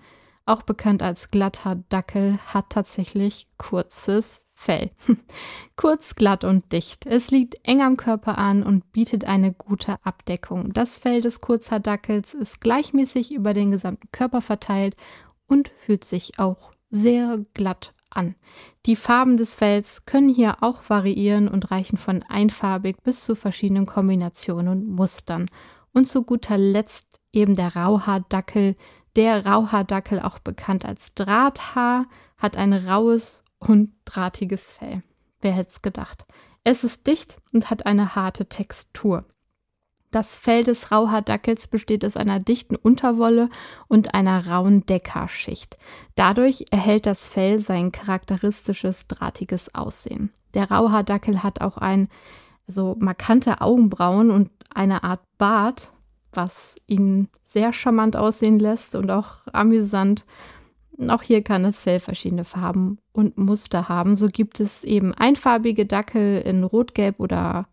auch 0.46 0.62
bekannt 0.62 1.02
als 1.02 1.30
Glatthaardackel, 1.30 2.38
hat 2.46 2.70
tatsächlich 2.70 3.48
kurzes 3.58 4.42
Fell. 4.52 4.90
Kurz, 5.76 6.16
glatt 6.16 6.44
und 6.44 6.70
dicht. 6.72 7.06
Es 7.06 7.30
liegt 7.30 7.56
eng 7.66 7.80
am 7.80 7.96
Körper 7.96 8.36
an 8.36 8.62
und 8.62 8.92
bietet 8.92 9.24
eine 9.24 9.54
gute 9.54 9.96
Abdeckung. 10.04 10.74
Das 10.74 10.98
Fell 10.98 11.22
des 11.22 11.40
Kurzhaardackels 11.40 12.34
ist 12.34 12.60
gleichmäßig 12.60 13.32
über 13.32 13.54
den 13.54 13.70
gesamten 13.70 14.08
Körper 14.12 14.42
verteilt 14.42 14.96
und 15.46 15.70
fühlt 15.78 16.04
sich 16.04 16.38
auch 16.38 16.72
sehr 16.90 17.42
glatt 17.54 17.94
an. 18.10 18.34
Die 18.86 18.96
Farben 18.96 19.36
des 19.36 19.54
Fells 19.54 20.04
können 20.04 20.28
hier 20.28 20.62
auch 20.62 20.82
variieren 20.88 21.48
und 21.48 21.70
reichen 21.70 21.96
von 21.96 22.22
einfarbig 22.28 22.96
bis 23.02 23.24
zu 23.24 23.34
verschiedenen 23.34 23.86
Kombinationen 23.86 24.68
und 24.68 24.88
Mustern. 24.88 25.46
Und 25.92 26.06
zu 26.06 26.22
guter 26.22 26.58
Letzt 26.58 27.20
eben 27.32 27.56
der 27.56 27.76
Rauhaardackel, 27.76 28.76
der 29.16 29.46
Rauhaardackel, 29.46 30.20
auch 30.20 30.38
bekannt 30.38 30.84
als 30.84 31.14
Drahthaar, 31.14 32.06
hat 32.38 32.56
ein 32.56 32.72
raues 32.72 33.44
und 33.58 33.92
drahtiges 34.04 34.72
Fell. 34.72 35.02
Wer 35.40 35.52
hätte 35.52 35.70
es 35.70 35.82
gedacht? 35.82 36.24
Es 36.64 36.84
ist 36.84 37.06
dicht 37.06 37.38
und 37.52 37.70
hat 37.70 37.86
eine 37.86 38.14
harte 38.14 38.46
Textur. 38.46 39.24
Das 40.10 40.36
Fell 40.36 40.64
des 40.64 40.90
Rauhaardackels 40.90 41.68
besteht 41.68 42.04
aus 42.04 42.16
einer 42.16 42.40
dichten 42.40 42.74
Unterwolle 42.74 43.48
und 43.86 44.12
einer 44.12 44.48
rauen 44.48 44.84
Deckhaarschicht. 44.84 45.78
Dadurch 46.16 46.64
erhält 46.72 47.06
das 47.06 47.28
Fell 47.28 47.60
sein 47.60 47.92
charakteristisches 47.92 49.06
drahtiges 49.06 49.72
Aussehen. 49.74 50.32
Der 50.54 50.70
Rauhaardackel 50.70 51.44
hat 51.44 51.60
auch 51.60 51.76
ein 51.76 52.08
so 52.66 52.96
markante 52.98 53.60
Augenbrauen 53.60 54.30
und 54.30 54.50
eine 54.74 55.04
Art 55.04 55.22
Bart, 55.38 55.92
was 56.32 56.76
ihn 56.86 57.28
sehr 57.46 57.72
charmant 57.72 58.16
aussehen 58.16 58.58
lässt 58.58 58.94
und 58.94 59.10
auch 59.10 59.46
amüsant. 59.52 60.24
Auch 61.08 61.22
hier 61.22 61.42
kann 61.42 61.62
das 61.62 61.80
Fell 61.80 62.00
verschiedene 62.00 62.44
Farben 62.44 62.98
und 63.12 63.38
Muster 63.38 63.88
haben. 63.88 64.16
So 64.16 64.28
gibt 64.28 64.60
es 64.60 64.84
eben 64.84 65.14
einfarbige 65.14 65.86
Dackel 65.86 66.40
in 66.42 66.62
Rotgelb 66.62 67.18
oder 67.18 67.66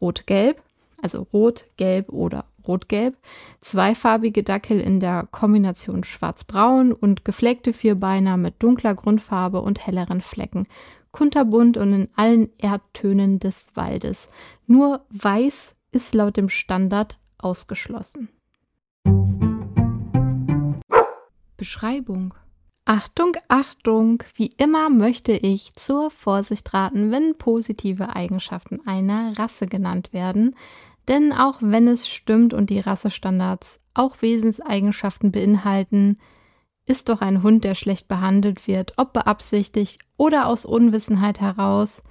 Rotgelb, 0.00 0.60
also 1.00 1.26
Rot, 1.32 1.66
Gelb 1.76 2.10
oder 2.10 2.44
Rotgelb, 2.66 3.16
zweifarbige 3.60 4.42
Dackel 4.42 4.80
in 4.80 5.00
der 5.00 5.28
Kombination 5.30 6.04
Schwarz-Braun 6.04 6.92
und 6.92 7.24
gefleckte 7.24 7.72
Vierbeiner 7.72 8.36
mit 8.36 8.62
dunkler 8.62 8.94
Grundfarbe 8.94 9.60
und 9.60 9.86
helleren 9.86 10.20
Flecken, 10.20 10.66
kunterbunt 11.12 11.76
und 11.76 11.92
in 11.92 12.08
allen 12.16 12.50
Erdtönen 12.58 13.38
des 13.38 13.68
Waldes. 13.74 14.28
Nur 14.66 15.04
weiß 15.10 15.74
ist 15.92 16.14
laut 16.14 16.36
dem 16.36 16.48
Standard 16.48 17.18
ausgeschlossen. 17.46 18.28
Beschreibung 21.56 22.34
Achtung, 22.88 23.32
Achtung! 23.48 24.22
Wie 24.34 24.50
immer 24.58 24.90
möchte 24.90 25.32
ich 25.32 25.72
zur 25.74 26.10
Vorsicht 26.10 26.72
raten, 26.72 27.10
wenn 27.10 27.36
positive 27.36 28.14
Eigenschaften 28.14 28.78
einer 28.86 29.36
Rasse 29.36 29.66
genannt 29.66 30.12
werden. 30.12 30.54
Denn 31.08 31.32
auch 31.32 31.58
wenn 31.60 31.88
es 31.88 32.08
stimmt 32.08 32.54
und 32.54 32.70
die 32.70 32.78
Rassestandards 32.78 33.80
auch 33.94 34.22
Wesenseigenschaften 34.22 35.32
beinhalten, 35.32 36.18
ist 36.84 37.08
doch 37.08 37.20
ein 37.20 37.42
Hund, 37.42 37.64
der 37.64 37.74
schlecht 37.74 38.06
behandelt 38.06 38.68
wird, 38.68 38.92
ob 38.98 39.12
beabsichtigt 39.12 39.98
oder 40.16 40.46
aus 40.46 40.64
Unwissenheit 40.64 41.40
heraus, 41.40 42.02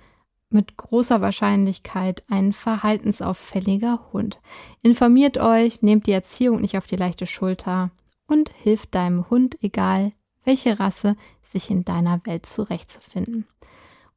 mit 0.49 0.77
großer 0.77 1.21
Wahrscheinlichkeit 1.21 2.23
ein 2.29 2.53
verhaltensauffälliger 2.53 4.07
Hund. 4.13 4.39
Informiert 4.81 5.37
euch, 5.37 5.81
nehmt 5.81 6.07
die 6.07 6.11
Erziehung 6.11 6.61
nicht 6.61 6.77
auf 6.77 6.87
die 6.87 6.95
leichte 6.95 7.27
Schulter 7.27 7.91
und 8.27 8.49
hilft 8.49 8.95
deinem 8.95 9.29
Hund, 9.29 9.57
egal 9.61 10.13
welche 10.43 10.79
Rasse, 10.79 11.15
sich 11.41 11.69
in 11.69 11.83
deiner 11.85 12.21
Welt 12.25 12.45
zurechtzufinden. 12.45 13.45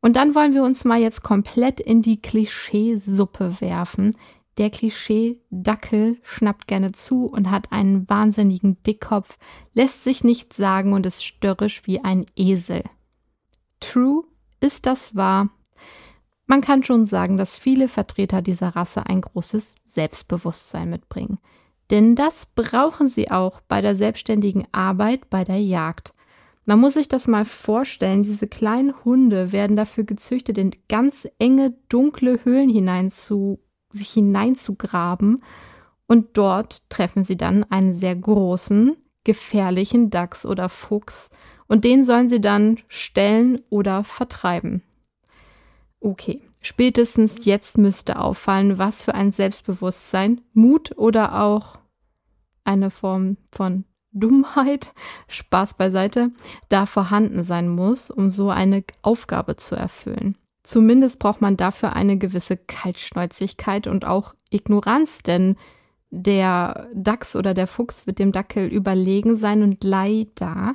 Und 0.01 0.17
dann 0.17 0.35
wollen 0.35 0.53
wir 0.53 0.63
uns 0.63 0.85
mal 0.85 1.01
jetzt 1.01 1.23
komplett 1.23 1.81
in 1.81 2.03
die 2.03 2.21
Klischeesuppe 2.21 3.61
werfen. 3.61 4.15
Der 4.59 4.71
Klischee-Dackel 4.71 6.19
schnappt 6.23 6.67
gerne 6.67 6.93
zu 6.93 7.27
und 7.27 7.51
hat 7.51 7.73
einen 7.73 8.09
wahnsinnigen 8.09 8.81
Dickkopf, 8.83 9.39
lässt 9.75 10.05
sich 10.05 10.23
nichts 10.23 10.57
sagen 10.57 10.93
und 10.93 11.07
ist 11.07 11.25
störrisch 11.25 11.83
wie 11.87 12.05
ein 12.05 12.27
Esel. 12.37 12.85
True, 13.81 14.25
ist 14.61 14.87
das 14.87 15.17
wahr? 15.17 15.49
Man 16.51 16.63
kann 16.63 16.83
schon 16.83 17.05
sagen, 17.05 17.37
dass 17.37 17.59
viele 17.59 17.89
Vertreter 17.89 18.41
dieser 18.41 18.69
Rasse 18.69 19.05
ein 19.05 19.21
großes 19.21 19.75
Selbstbewusstsein 19.85 20.89
mitbringen. 20.89 21.39
Denn 21.91 22.15
das 22.15 22.47
brauchen 22.47 23.07
sie 23.07 23.31
auch 23.31 23.61
bei 23.69 23.83
der 23.83 23.95
selbstständigen 23.95 24.67
Arbeit 24.73 25.29
bei 25.29 25.45
der 25.45 25.61
Jagd. 25.61 26.15
Man 26.65 26.81
muss 26.81 26.95
sich 26.95 27.07
das 27.07 27.29
mal 27.29 27.45
vorstellen, 27.45 28.23
diese 28.23 28.47
kleinen 28.47 28.95
Hunde 29.05 29.53
werden 29.53 29.77
dafür 29.77 30.05
gezüchtet, 30.05 30.57
in 30.57 30.71
ganz 30.89 31.29
enge, 31.39 31.75
dunkle 31.91 32.43
Höhlen 32.45 32.71
hinein 32.71 33.11
zu, 33.11 33.59
sich 33.91 34.11
hineinzugraben 34.11 35.43
und 36.07 36.39
dort 36.39 36.89
treffen 36.89 37.25
sie 37.25 37.37
dann 37.37 37.65
einen 37.65 37.95
sehr 37.95 38.17
großen, 38.17 38.97
gefährlichen 39.25 40.09
Dachs 40.09 40.47
oder 40.47 40.71
Fuchs 40.71 41.31
und 41.67 41.85
den 41.85 42.05
sollen 42.05 42.31
sie 42.31 42.41
dann 42.41 42.79
stellen 42.89 43.61
oder 43.69 44.03
vertreiben. 44.05 44.83
Okay, 46.01 46.43
spätestens 46.61 47.45
jetzt 47.45 47.77
müsste 47.79 48.19
auffallen, 48.19 48.79
was 48.79 49.03
für 49.03 49.15
ein 49.15 49.33
Selbstbewusstsein, 49.33 50.41
Mut 50.53 50.97
oder 50.97 51.43
auch 51.43 51.79
eine 52.65 52.91
Form 52.91 53.37
von 53.51 53.85
Dummheit, 54.13 54.93
Spaß 55.29 55.75
beiseite, 55.75 56.31
da 56.69 56.87
vorhanden 56.87 57.43
sein 57.43 57.69
muss, 57.69 58.11
um 58.11 58.31
so 58.31 58.51
eine 58.51 58.85
Aufgabe 59.03 59.57
zu 59.57 59.75
erfüllen. 59.75 60.37
Zumindest 60.63 61.19
braucht 61.19 61.41
man 61.41 61.57
dafür 61.57 61.95
eine 61.95 62.19
gewisse 62.19 62.57
Kaltschnäuzigkeit 62.57 63.87
und 63.87 64.05
auch 64.05 64.35
Ignoranz, 64.51 65.23
denn 65.23 65.57
der 66.11 66.89
Dachs 66.95 67.37
oder 67.37 67.55
der 67.55 67.67
Fuchs 67.67 68.07
wird 68.07 68.19
dem 68.19 68.33
Dackel 68.33 68.67
überlegen 68.67 69.37
sein 69.37 69.63
und 69.63 69.83
leider 69.85 70.75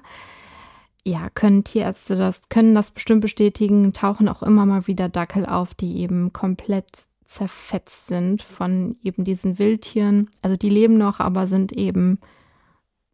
ja, 1.05 1.29
können 1.29 1.63
Tierärzte 1.63 2.15
das, 2.15 2.49
können 2.49 2.75
das 2.75 2.91
bestimmt 2.91 3.21
bestätigen, 3.21 3.93
tauchen 3.93 4.29
auch 4.29 4.41
immer 4.41 4.65
mal 4.65 4.87
wieder 4.87 5.09
Dackel 5.09 5.45
auf, 5.45 5.73
die 5.73 5.97
eben 5.97 6.31
komplett 6.31 6.85
zerfetzt 7.25 8.07
sind 8.07 8.41
von 8.41 8.97
eben 9.03 9.25
diesen 9.25 9.59
Wildtieren. 9.59 10.29
Also 10.41 10.55
die 10.55 10.69
leben 10.69 10.97
noch, 10.97 11.19
aber 11.19 11.47
sind 11.47 11.73
eben 11.73 12.19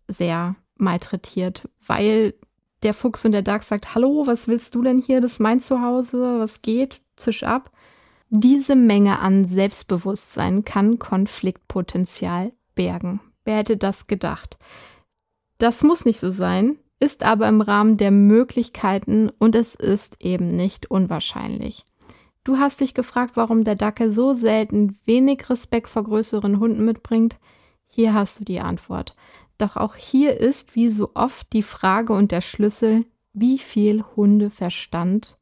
sehr 0.07 0.55
malträtiert, 0.75 1.67
weil 1.85 2.33
der 2.83 2.93
Fuchs 2.93 3.25
und 3.25 3.31
der 3.31 3.41
Dachs 3.41 3.67
sagt, 3.67 3.95
hallo, 3.95 4.25
was 4.25 4.47
willst 4.47 4.75
du 4.75 4.81
denn 4.81 4.99
hier? 4.99 5.21
Das 5.21 5.33
ist 5.33 5.39
mein 5.39 5.59
Zuhause, 5.59 6.39
was 6.39 6.61
geht? 6.61 7.01
Zisch 7.17 7.43
ab. 7.43 7.71
Diese 8.29 8.75
Menge 8.75 9.19
an 9.19 9.45
Selbstbewusstsein 9.45 10.63
kann 10.63 10.99
Konfliktpotenzial 10.99 12.53
bergen. 12.75 13.19
Wer 13.43 13.57
hätte 13.57 13.77
das 13.77 14.07
gedacht? 14.07 14.57
Das 15.57 15.83
muss 15.83 16.05
nicht 16.05 16.19
so 16.19 16.29
sein, 16.29 16.77
ist 16.99 17.23
aber 17.23 17.47
im 17.47 17.61
Rahmen 17.61 17.97
der 17.97 18.11
Möglichkeiten 18.11 19.29
und 19.39 19.55
es 19.55 19.75
ist 19.75 20.17
eben 20.19 20.55
nicht 20.55 20.91
unwahrscheinlich. 20.91 21.85
Du 22.43 22.57
hast 22.57 22.81
dich 22.81 22.93
gefragt, 22.93 23.31
warum 23.35 23.63
der 23.63 23.75
Dackel 23.75 24.11
so 24.11 24.33
selten 24.33 24.97
wenig 25.05 25.49
Respekt 25.49 25.89
vor 25.89 26.03
größeren 26.03 26.59
Hunden 26.59 26.83
mitbringt. 26.85 27.37
Hier 27.87 28.13
hast 28.13 28.39
du 28.39 28.43
die 28.43 28.59
Antwort. 28.59 29.15
Doch 29.57 29.75
auch 29.75 29.95
hier 29.95 30.37
ist, 30.39 30.75
wie 30.75 30.89
so 30.89 31.11
oft, 31.13 31.51
die 31.53 31.63
Frage 31.63 32.13
und 32.13 32.31
der 32.31 32.41
Schlüssel, 32.41 33.05
wie 33.33 33.59
viel 33.59 34.03
Hundeverstand 34.15 35.37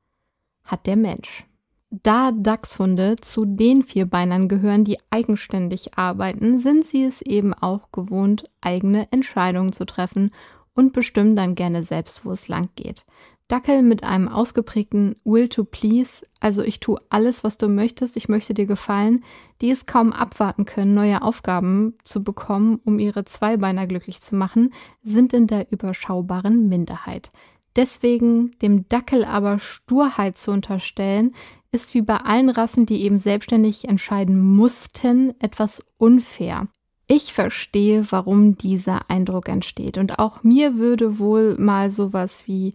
hat 0.63 0.85
der 0.85 0.97
Mensch? 0.97 1.45
Da 1.89 2.31
Dachshunde 2.33 3.15
zu 3.15 3.45
den 3.45 3.83
Vierbeinern 3.83 4.49
gehören, 4.49 4.83
die 4.83 4.97
eigenständig 5.09 5.97
arbeiten, 5.97 6.59
sind 6.59 6.85
sie 6.85 7.03
es 7.03 7.21
eben 7.21 7.53
auch 7.53 7.91
gewohnt, 7.93 8.49
eigene 8.59 9.07
Entscheidungen 9.11 9.71
zu 9.71 9.85
treffen 9.85 10.31
und 10.77 10.93
bestimmen 10.93 11.35
dann 11.35 11.55
gerne 11.55 11.83
selbst, 11.83 12.23
wo 12.23 12.31
es 12.31 12.47
lang 12.47 12.69
geht. 12.75 13.05
Dackel 13.47 13.81
mit 13.81 14.03
einem 14.03 14.27
ausgeprägten 14.27 15.15
Will 15.23 15.47
to 15.47 15.63
Please, 15.63 16.25
also 16.41 16.61
ich 16.61 16.81
tue 16.81 16.99
alles, 17.09 17.43
was 17.43 17.57
du 17.57 17.69
möchtest, 17.69 18.17
ich 18.17 18.27
möchte 18.27 18.53
dir 18.53 18.65
gefallen, 18.65 19.23
die 19.61 19.71
es 19.71 19.85
kaum 19.85 20.11
abwarten 20.11 20.65
können, 20.65 20.93
neue 20.93 21.21
Aufgaben 21.21 21.95
zu 22.03 22.23
bekommen, 22.23 22.79
um 22.83 22.99
ihre 22.99 23.25
Zweibeiner 23.25 23.87
glücklich 23.87 24.21
zu 24.21 24.35
machen, 24.35 24.73
sind 25.01 25.33
in 25.33 25.47
der 25.47 25.71
überschaubaren 25.71 26.67
Minderheit. 26.67 27.31
Deswegen 27.77 28.51
dem 28.61 28.87
Dackel 28.89 29.23
aber 29.23 29.59
Sturheit 29.59 30.37
zu 30.37 30.51
unterstellen, 30.51 31.33
ist 31.71 31.93
wie 31.93 32.01
bei 32.01 32.17
allen 32.17 32.49
Rassen, 32.49 32.85
die 32.85 33.03
eben 33.03 33.19
selbstständig 33.19 33.87
entscheiden 33.87 34.41
mussten, 34.41 35.39
etwas 35.39 35.83
unfair. 35.97 36.67
Ich 37.07 37.33
verstehe, 37.33 38.05
warum 38.11 38.57
dieser 38.57 39.09
Eindruck 39.09 39.47
entsteht. 39.47 39.97
Und 39.97 40.19
auch 40.19 40.43
mir 40.43 40.77
würde 40.77 41.19
wohl 41.19 41.57
mal 41.57 41.89
sowas 41.89 42.47
wie 42.47 42.73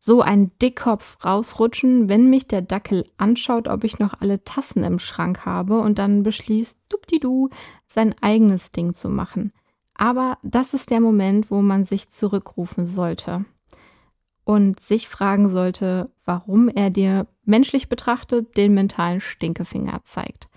so 0.00 0.20
ein 0.20 0.50
Dickkopf 0.60 1.24
rausrutschen, 1.24 2.08
wenn 2.08 2.30
mich 2.30 2.46
der 2.46 2.62
Dackel 2.62 3.04
anschaut, 3.18 3.68
ob 3.68 3.84
ich 3.84 3.98
noch 3.98 4.20
alle 4.20 4.42
Tassen 4.44 4.84
im 4.84 4.98
Schrank 4.98 5.44
habe 5.44 5.78
und 5.80 5.98
dann 5.98 6.22
beschließt, 6.22 6.80
dupdidu, 6.88 7.50
sein 7.86 8.14
eigenes 8.20 8.70
Ding 8.70 8.94
zu 8.94 9.08
machen. 9.08 9.52
Aber 9.94 10.38
das 10.42 10.74
ist 10.74 10.90
der 10.90 11.00
Moment, 11.00 11.50
wo 11.50 11.62
man 11.62 11.84
sich 11.84 12.10
zurückrufen 12.10 12.86
sollte 12.86 13.44
und 14.44 14.80
sich 14.80 15.08
fragen 15.08 15.50
sollte, 15.50 16.10
warum 16.24 16.68
er 16.68 16.90
dir 16.90 17.26
menschlich 17.44 17.88
betrachtet 17.88 18.56
den 18.56 18.74
mentalen 18.74 19.20
Stinkefinger 19.20 20.00
zeigt. 20.04 20.48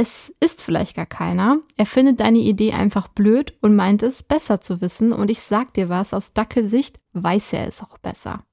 Es 0.00 0.32
ist 0.38 0.62
vielleicht 0.62 0.94
gar 0.94 1.06
keiner. 1.06 1.58
Er 1.76 1.84
findet 1.84 2.20
deine 2.20 2.38
Idee 2.38 2.72
einfach 2.72 3.08
blöd 3.08 3.54
und 3.62 3.74
meint 3.74 4.04
es 4.04 4.22
besser 4.22 4.60
zu 4.60 4.80
wissen. 4.80 5.12
Und 5.12 5.28
ich 5.28 5.40
sag 5.40 5.74
dir 5.74 5.88
was, 5.88 6.14
aus 6.14 6.32
Dackelsicht 6.32 7.00
weiß 7.14 7.52
er 7.54 7.66
es 7.66 7.82
auch 7.82 7.98
besser. 7.98 8.44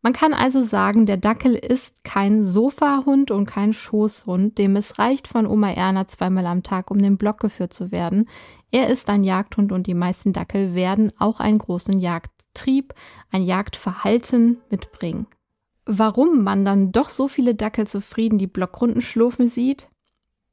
Man 0.00 0.14
kann 0.14 0.32
also 0.32 0.64
sagen, 0.64 1.04
der 1.04 1.18
Dackel 1.18 1.54
ist 1.54 2.02
kein 2.02 2.44
Sofahund 2.44 3.30
und 3.30 3.44
kein 3.44 3.74
Schoßhund, 3.74 4.56
dem 4.56 4.74
es 4.74 4.98
reicht, 4.98 5.28
von 5.28 5.46
Oma 5.46 5.70
Erna 5.72 6.08
zweimal 6.08 6.46
am 6.46 6.62
Tag 6.62 6.90
um 6.90 6.96
den 6.96 7.18
Block 7.18 7.40
geführt 7.40 7.74
zu 7.74 7.92
werden. 7.92 8.26
Er 8.70 8.88
ist 8.88 9.10
ein 9.10 9.22
Jagdhund 9.22 9.72
und 9.72 9.86
die 9.86 9.92
meisten 9.92 10.32
Dackel 10.32 10.74
werden 10.74 11.12
auch 11.18 11.40
einen 11.40 11.58
großen 11.58 11.98
Jagdtrieb, 11.98 12.94
ein 13.30 13.42
Jagdverhalten 13.42 14.62
mitbringen. 14.70 15.26
Warum 15.84 16.42
man 16.42 16.64
dann 16.64 16.90
doch 16.90 17.10
so 17.10 17.28
viele 17.28 17.54
Dackel 17.54 17.86
zufrieden 17.86 18.38
die 18.38 18.46
Blockrunden 18.46 19.02
schlurfen 19.02 19.46
sieht? 19.46 19.90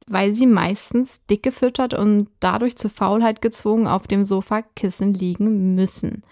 Weil 0.08 0.34
sie 0.36 0.48
meistens 0.48 1.20
dick 1.30 1.44
gefüttert 1.44 1.94
und 1.94 2.30
dadurch 2.40 2.76
zur 2.76 2.90
Faulheit 2.90 3.42
gezwungen 3.42 3.88
auf 3.88 4.08
dem 4.08 4.26
Sofakissen 4.26 5.14
liegen 5.14 5.76
müssen. 5.76 6.24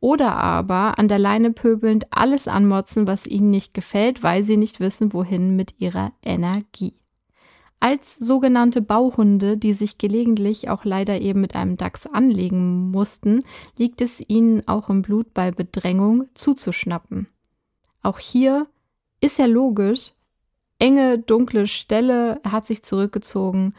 Oder 0.00 0.36
aber 0.36 0.98
an 0.98 1.08
der 1.08 1.18
Leine 1.18 1.52
pöbelnd 1.52 2.12
alles 2.12 2.48
anmotzen, 2.48 3.06
was 3.06 3.26
ihnen 3.26 3.50
nicht 3.50 3.74
gefällt, 3.74 4.22
weil 4.22 4.44
sie 4.44 4.56
nicht 4.56 4.78
wissen, 4.78 5.12
wohin 5.12 5.56
mit 5.56 5.74
ihrer 5.78 6.12
Energie. 6.22 6.94
Als 7.80 8.16
sogenannte 8.16 8.80
Bauhunde, 8.80 9.56
die 9.58 9.72
sich 9.72 9.98
gelegentlich 9.98 10.70
auch 10.70 10.84
leider 10.84 11.20
eben 11.20 11.40
mit 11.40 11.54
einem 11.54 11.76
Dachs 11.76 12.06
anlegen 12.06 12.90
mussten, 12.90 13.42
liegt 13.76 14.00
es 14.00 14.22
ihnen 14.28 14.66
auch 14.66 14.88
im 14.88 15.02
Blut 15.02 15.34
bei 15.34 15.50
Bedrängung 15.50 16.24
zuzuschnappen. 16.34 17.28
Auch 18.02 18.18
hier 18.18 18.66
ist 19.20 19.38
ja 19.38 19.46
logisch, 19.46 20.12
enge, 20.78 21.18
dunkle 21.18 21.66
Stelle. 21.66 22.40
Er 22.42 22.52
hat 22.52 22.66
sich 22.66 22.82
zurückgezogen. 22.82 23.74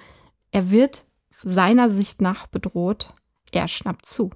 Er 0.52 0.72
wird 0.72 1.06
seiner 1.44 1.90
Sicht 1.90 2.22
nach 2.22 2.48
bedroht. 2.48 3.14
Er 3.52 3.68
schnappt 3.68 4.06
zu. 4.06 4.32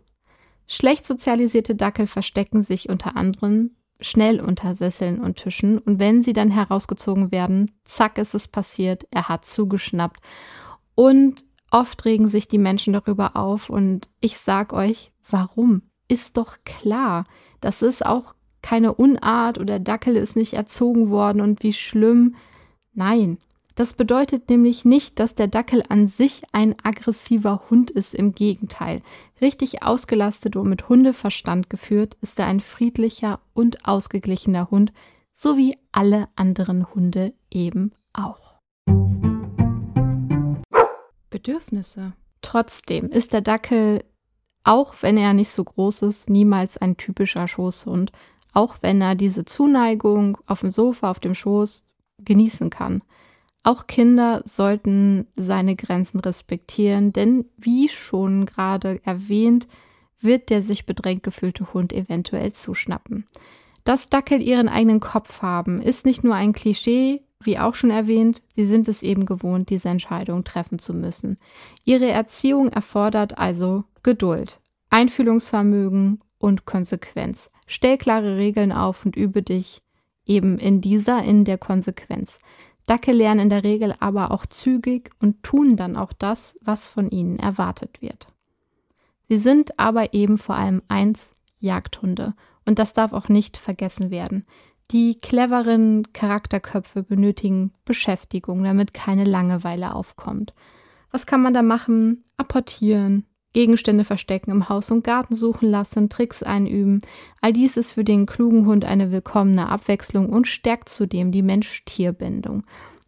Schlecht 0.68 1.06
sozialisierte 1.06 1.76
Dackel 1.76 2.08
verstecken 2.08 2.64
sich 2.64 2.90
unter 2.90 3.18
anderem 3.18 3.72
schnell 4.02 4.42
unter 4.42 4.76
Sesseln 4.76 5.22
und 5.22 5.38
Tischen 5.38 5.78
und 5.78 6.00
wenn 6.00 6.22
sie 6.22 6.34
dann 6.34 6.50
herausgezogen 6.50 7.32
werden, 7.32 7.72
zack 7.86 8.18
ist 8.18 8.34
es 8.34 8.48
passiert, 8.48 9.08
er 9.12 9.30
hat 9.30 9.46
zugeschnappt. 9.46 10.20
Und 10.96 11.46
oft 11.70 12.04
regen 12.04 12.28
sich 12.28 12.48
die 12.48 12.58
Menschen 12.58 12.94
darüber 12.94 13.36
auf 13.36 13.70
und 13.70 14.10
ich 14.20 14.40
sag 14.40 14.74
euch, 14.74 15.12
warum? 15.30 15.84
Ist 16.08 16.36
doch 16.36 16.58
klar. 16.66 17.26
Das 17.62 17.82
ist 17.82 18.06
auch 18.06 18.34
keine 18.62 18.94
Unart 18.94 19.58
oder 19.60 19.80
Dackel 19.80 20.18
ist 20.18 20.36
nicht 20.36 20.54
erzogen 20.54 21.10
worden 21.10 21.40
und 21.40 21.64
wie 21.64 21.74
schlimm. 21.74 22.36
Nein, 22.94 23.38
das 23.76 23.94
bedeutet 23.94 24.50
nämlich 24.50 24.84
nicht, 24.84 25.18
dass 25.20 25.34
der 25.34 25.48
Dackel 25.48 25.84
an 25.88 26.06
sich 26.06 26.44
ein 26.52 26.76
aggressiver 26.84 27.64
Hund 27.70 27.90
ist. 27.90 28.14
Im 28.14 28.36
Gegenteil. 28.36 29.02
Richtig 29.40 29.82
ausgelastet 29.82 30.58
und 30.58 30.68
mit 30.68 30.90
Hundeverstand 30.90 31.70
geführt 31.70 32.18
ist 32.22 32.38
er 32.38 32.48
ein 32.48 32.60
friedlicher 32.60 33.40
und 33.54 33.88
ausgeglichener 33.88 34.70
Hund, 34.72 34.92
so 35.34 35.58
wie 35.58 35.78
alle 35.94 36.28
anderen 36.36 36.94
Hunde 36.94 37.34
eben 37.50 37.94
auch. 38.14 38.60
Bedürfnisse. 41.30 42.12
Trotzdem 42.42 43.10
ist 43.10 43.32
der 43.32 43.42
Dackel, 43.42 44.04
auch 44.66 44.96
wenn 45.02 45.16
er 45.16 45.34
nicht 45.34 45.50
so 45.50 45.64
groß 45.64 46.02
ist, 46.04 46.30
niemals 46.30 46.78
ein 46.78 46.98
typischer 46.98 47.48
Schoßhund, 47.48 48.12
auch 48.52 48.76
wenn 48.82 49.00
er 49.00 49.16
diese 49.16 49.46
Zuneigung 49.46 50.38
auf 50.46 50.60
dem 50.60 50.72
Sofa, 50.72 51.10
auf 51.10 51.20
dem 51.20 51.34
Schoß 51.34 51.86
genießen 52.26 52.70
kann. 52.70 53.02
Auch 53.64 53.86
Kinder 53.86 54.42
sollten 54.44 55.28
seine 55.36 55.76
Grenzen 55.76 56.20
respektieren, 56.20 57.14
denn 57.14 57.46
wie 57.58 57.90
schon 57.90 58.46
gerade 58.46 59.00
erwähnt, 59.06 59.68
wird 60.20 60.50
der 60.50 60.62
sich 60.62 60.86
bedrängt 60.86 61.24
gefühlte 61.24 61.74
Hund 61.74 61.94
eventuell 61.94 62.54
zuschnappen. 62.54 63.28
Dass 63.84 64.10
Dackel 64.10 64.42
ihren 64.42 64.70
eigenen 64.70 65.00
Kopf 65.00 65.42
haben, 65.42 65.82
ist 65.82 66.06
nicht 66.06 66.24
nur 66.24 66.36
ein 66.36 66.54
Klischee, 66.54 67.22
wie 67.40 67.58
auch 67.58 67.74
schon 67.74 67.90
erwähnt, 67.90 68.44
sie 68.56 68.66
sind 68.66 68.88
es 68.88 69.02
eben 69.02 69.26
gewohnt, 69.26 69.70
diese 69.70 69.90
Entscheidung 69.90 70.44
treffen 70.44 70.78
zu 70.78 70.94
müssen. 70.94 71.38
Ihre 71.86 72.10
Erziehung 72.10 72.70
erfordert 72.70 73.38
also 73.38 73.84
Geduld, 74.04 74.60
Einfühlungsvermögen 74.90 76.22
und 76.38 76.66
Konsequenz. 76.66 77.50
Stell 77.66 77.98
klare 77.98 78.38
Regeln 78.38 78.72
auf 78.72 79.06
und 79.06 79.16
übe 79.16 79.42
dich 79.42 79.82
eben 80.32 80.58
in 80.58 80.80
dieser, 80.80 81.24
in 81.24 81.44
der 81.44 81.58
Konsequenz. 81.58 82.40
Dackel 82.86 83.16
lernen 83.16 83.42
in 83.42 83.50
der 83.50 83.64
Regel 83.64 83.94
aber 84.00 84.32
auch 84.32 84.46
zügig 84.46 85.12
und 85.20 85.44
tun 85.44 85.76
dann 85.76 85.96
auch 85.96 86.14
das, 86.14 86.58
was 86.62 86.88
von 86.88 87.10
ihnen 87.10 87.38
erwartet 87.38 88.02
wird. 88.02 88.28
Sie 89.28 89.38
sind 89.38 89.78
aber 89.80 90.14
eben 90.14 90.38
vor 90.38 90.56
allem 90.56 90.82
eins 90.88 91.34
Jagdhunde 91.60 92.34
und 92.66 92.80
das 92.80 92.94
darf 92.94 93.14
auch 93.14 93.30
nicht 93.30 93.58
vergessen 93.58 94.10
werden. 94.10 94.46
Die 94.92 95.20
cleveren 95.20 96.12
Charakterköpfe 96.12 97.04
benötigen 97.04 97.72
Beschäftigung, 97.86 98.64
damit 98.64 98.94
keine 98.94 99.24
Langeweile 99.24 99.96
aufkommt. 99.96 100.54
Was 101.12 101.26
kann 101.26 101.42
man 101.42 101.54
da 101.54 101.62
machen? 101.62 102.24
Apportieren, 102.38 103.26
Gegenstände 103.54 104.06
verstecken, 104.06 104.52
im 104.52 104.70
Haus 104.70 104.92
und 104.92 105.04
Garten 105.04 105.36
suchen 105.36 105.70
lassen, 105.70 106.10
Tricks 106.10 106.42
einüben. 106.42 107.02
All 107.42 107.54
dies 107.54 107.78
ist 107.78 107.92
für 107.92 108.04
den 108.04 108.26
klugen 108.26 108.66
Hund 108.66 108.86
eine 108.86 109.12
willkommene 109.12 109.68
Abwechslung 109.68 110.30
und 110.30 110.48
stärkt 110.48 110.90
zudem 110.90 111.32
die 111.32 111.42
Mensch-Tier-Bindung. 111.42 112.64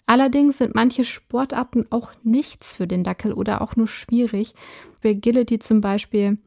Allerdings 0.06 0.58
sind 0.58 0.75
manche 0.75 1.06
Sportarten 1.06 1.86
auch 1.89 2.12
nichts 2.23 2.75
für 2.75 2.88
den 2.88 3.03
Dackel 3.03 3.32
oder 3.32 3.62
auch 3.62 3.75
nur 3.75 3.88
schwierig. 3.88 4.53
Agility 5.03 5.60
zum 5.60 5.82
Beispiel, 5.82 6.38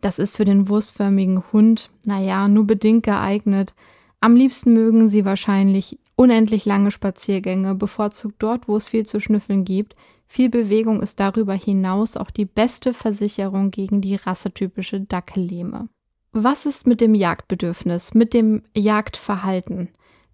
das 0.00 0.18
ist 0.18 0.36
für 0.36 0.44
den 0.44 0.68
wurstförmigen 0.68 1.42
Hund, 1.52 1.90
naja, 2.04 2.48
nur 2.48 2.66
bedingt 2.66 3.04
geeignet. 3.04 3.74
Am 4.20 4.36
liebsten 4.36 4.72
mögen 4.72 5.08
sie 5.08 5.24
wahrscheinlich 5.24 5.98
unendlich 6.16 6.64
lange 6.64 6.90
Spaziergänge, 6.90 7.74
bevorzugt 7.74 8.36
dort, 8.38 8.68
wo 8.68 8.76
es 8.76 8.88
viel 8.88 9.06
zu 9.06 9.20
schnüffeln 9.20 9.64
gibt. 9.64 9.94
Viel 10.34 10.48
Bewegung 10.48 11.02
ist 11.02 11.20
darüber 11.20 11.52
hinaus 11.52 12.16
auch 12.16 12.30
die 12.30 12.46
beste 12.46 12.94
Versicherung 12.94 13.70
gegen 13.70 14.00
die 14.00 14.14
rassetypische 14.14 15.02
Dackellähme. 15.02 15.90
Was 16.32 16.64
ist 16.64 16.86
mit 16.86 17.02
dem 17.02 17.14
Jagdbedürfnis, 17.14 18.14
mit 18.14 18.32
dem 18.32 18.62
Jagdverhalten? 18.74 19.90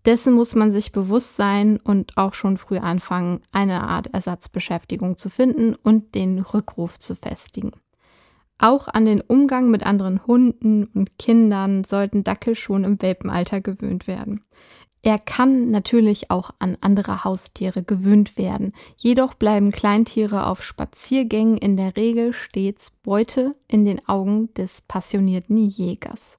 Dessen 0.07 0.35
muss 0.35 0.55
man 0.55 0.71
sich 0.71 0.93
bewusst 0.93 1.35
sein 1.35 1.81
und 1.83 2.17
auch 2.17 2.35
schon 2.35 2.59
früh 2.59 2.79
anfangen, 2.79 3.41
eine 3.51 3.89
Art 3.89 4.15
Ersatzbeschäftigung 4.15 5.17
zu 5.17 5.31
finden 5.31 5.75
und 5.75 6.15
den 6.15 6.39
Rückruf 6.39 7.01
zu 7.01 7.17
festigen. 7.17 7.73
Auch 8.57 8.87
an 8.87 9.05
den 9.05 9.21
Umgang 9.21 9.69
mit 9.69 9.85
anderen 9.85 10.25
Hunden 10.29 10.85
und 10.95 11.19
Kindern 11.19 11.83
sollten 11.83 12.23
Dackel 12.23 12.55
schon 12.55 12.85
im 12.85 13.03
Welpenalter 13.03 13.61
gewöhnt 13.61 14.07
werden. 14.07 14.45
Er 15.09 15.18
kann 15.18 15.71
natürlich 15.71 16.31
auch 16.31 16.51
an 16.59 16.77
andere 16.83 17.25
Haustiere 17.25 17.83
gewöhnt 17.83 18.37
werden, 18.37 18.75
jedoch 18.99 19.33
bleiben 19.33 19.73
Kleintiere 19.73 20.44
auf 20.44 20.62
Spaziergängen 20.62 21.57
in 21.57 21.79
der 21.79 21.97
Regel 21.97 22.35
stets 22.35 22.90
Beute 22.90 23.55
in 23.68 23.87
den 23.87 24.07
Augen 24.07 24.53
des 24.53 24.83
passionierten 24.83 25.66
Jägers. 25.66 26.37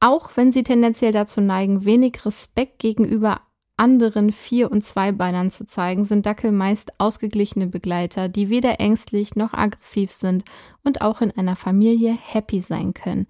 Auch 0.00 0.30
wenn 0.34 0.50
sie 0.50 0.62
tendenziell 0.62 1.12
dazu 1.12 1.42
neigen, 1.42 1.84
wenig 1.84 2.24
Respekt 2.24 2.78
gegenüber 2.78 3.42
anderen 3.76 4.32
Vier- 4.32 4.72
und 4.72 4.82
Zweibeinern 4.82 5.50
zu 5.50 5.66
zeigen, 5.66 6.06
sind 6.06 6.24
Dackel 6.24 6.52
meist 6.52 6.98
ausgeglichene 6.98 7.66
Begleiter, 7.66 8.30
die 8.30 8.48
weder 8.48 8.80
ängstlich 8.80 9.36
noch 9.36 9.52
aggressiv 9.52 10.10
sind 10.10 10.42
und 10.84 11.02
auch 11.02 11.20
in 11.20 11.32
einer 11.32 11.54
Familie 11.54 12.16
happy 12.18 12.62
sein 12.62 12.94
können. 12.94 13.26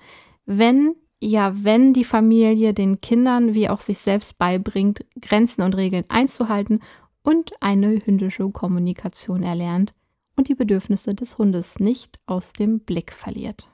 Wenn 0.47 0.95
ja, 1.21 1.53
wenn 1.65 1.93
die 1.93 2.05
Familie 2.05 2.75
den 2.75 3.01
Kindern 3.01 3.55
wie 3.55 3.69
auch 3.69 3.81
sich 3.81 3.99
selbst 3.99 4.39
beibringt, 4.39 5.05
Grenzen 5.21 5.63
und 5.63 5.77
Regeln 5.77 6.05
einzuhalten 6.09 6.81
und 7.23 7.53
eine 7.61 8.01
hündische 8.05 8.49
Kommunikation 8.51 9.43
erlernt 9.43 9.95
und 10.37 10.49
die 10.49 10.55
Bedürfnisse 10.55 11.15
des 11.15 11.37
Hundes 11.37 11.81
nicht 11.81 12.21
aus 12.27 12.53
dem 12.53 12.81
Blick 12.81 13.13
verliert. 13.13 13.69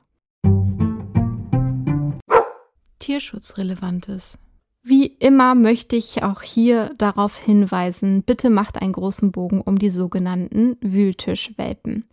Tierschutzrelevantes. 2.98 4.38
Wie 4.83 5.07
immer 5.07 5.54
möchte 5.54 5.96
ich 5.96 6.22
auch 6.22 6.42
hier 6.42 6.90
darauf 6.96 7.38
hinweisen, 7.38 8.22
bitte 8.22 8.48
macht 8.48 8.80
einen 8.80 8.92
großen 8.92 9.33
Bogen 9.33 9.61
um 9.61 9.78
die 9.78 9.90
sogenannten 9.90 10.76
Wühltischwelpen. 10.80 12.07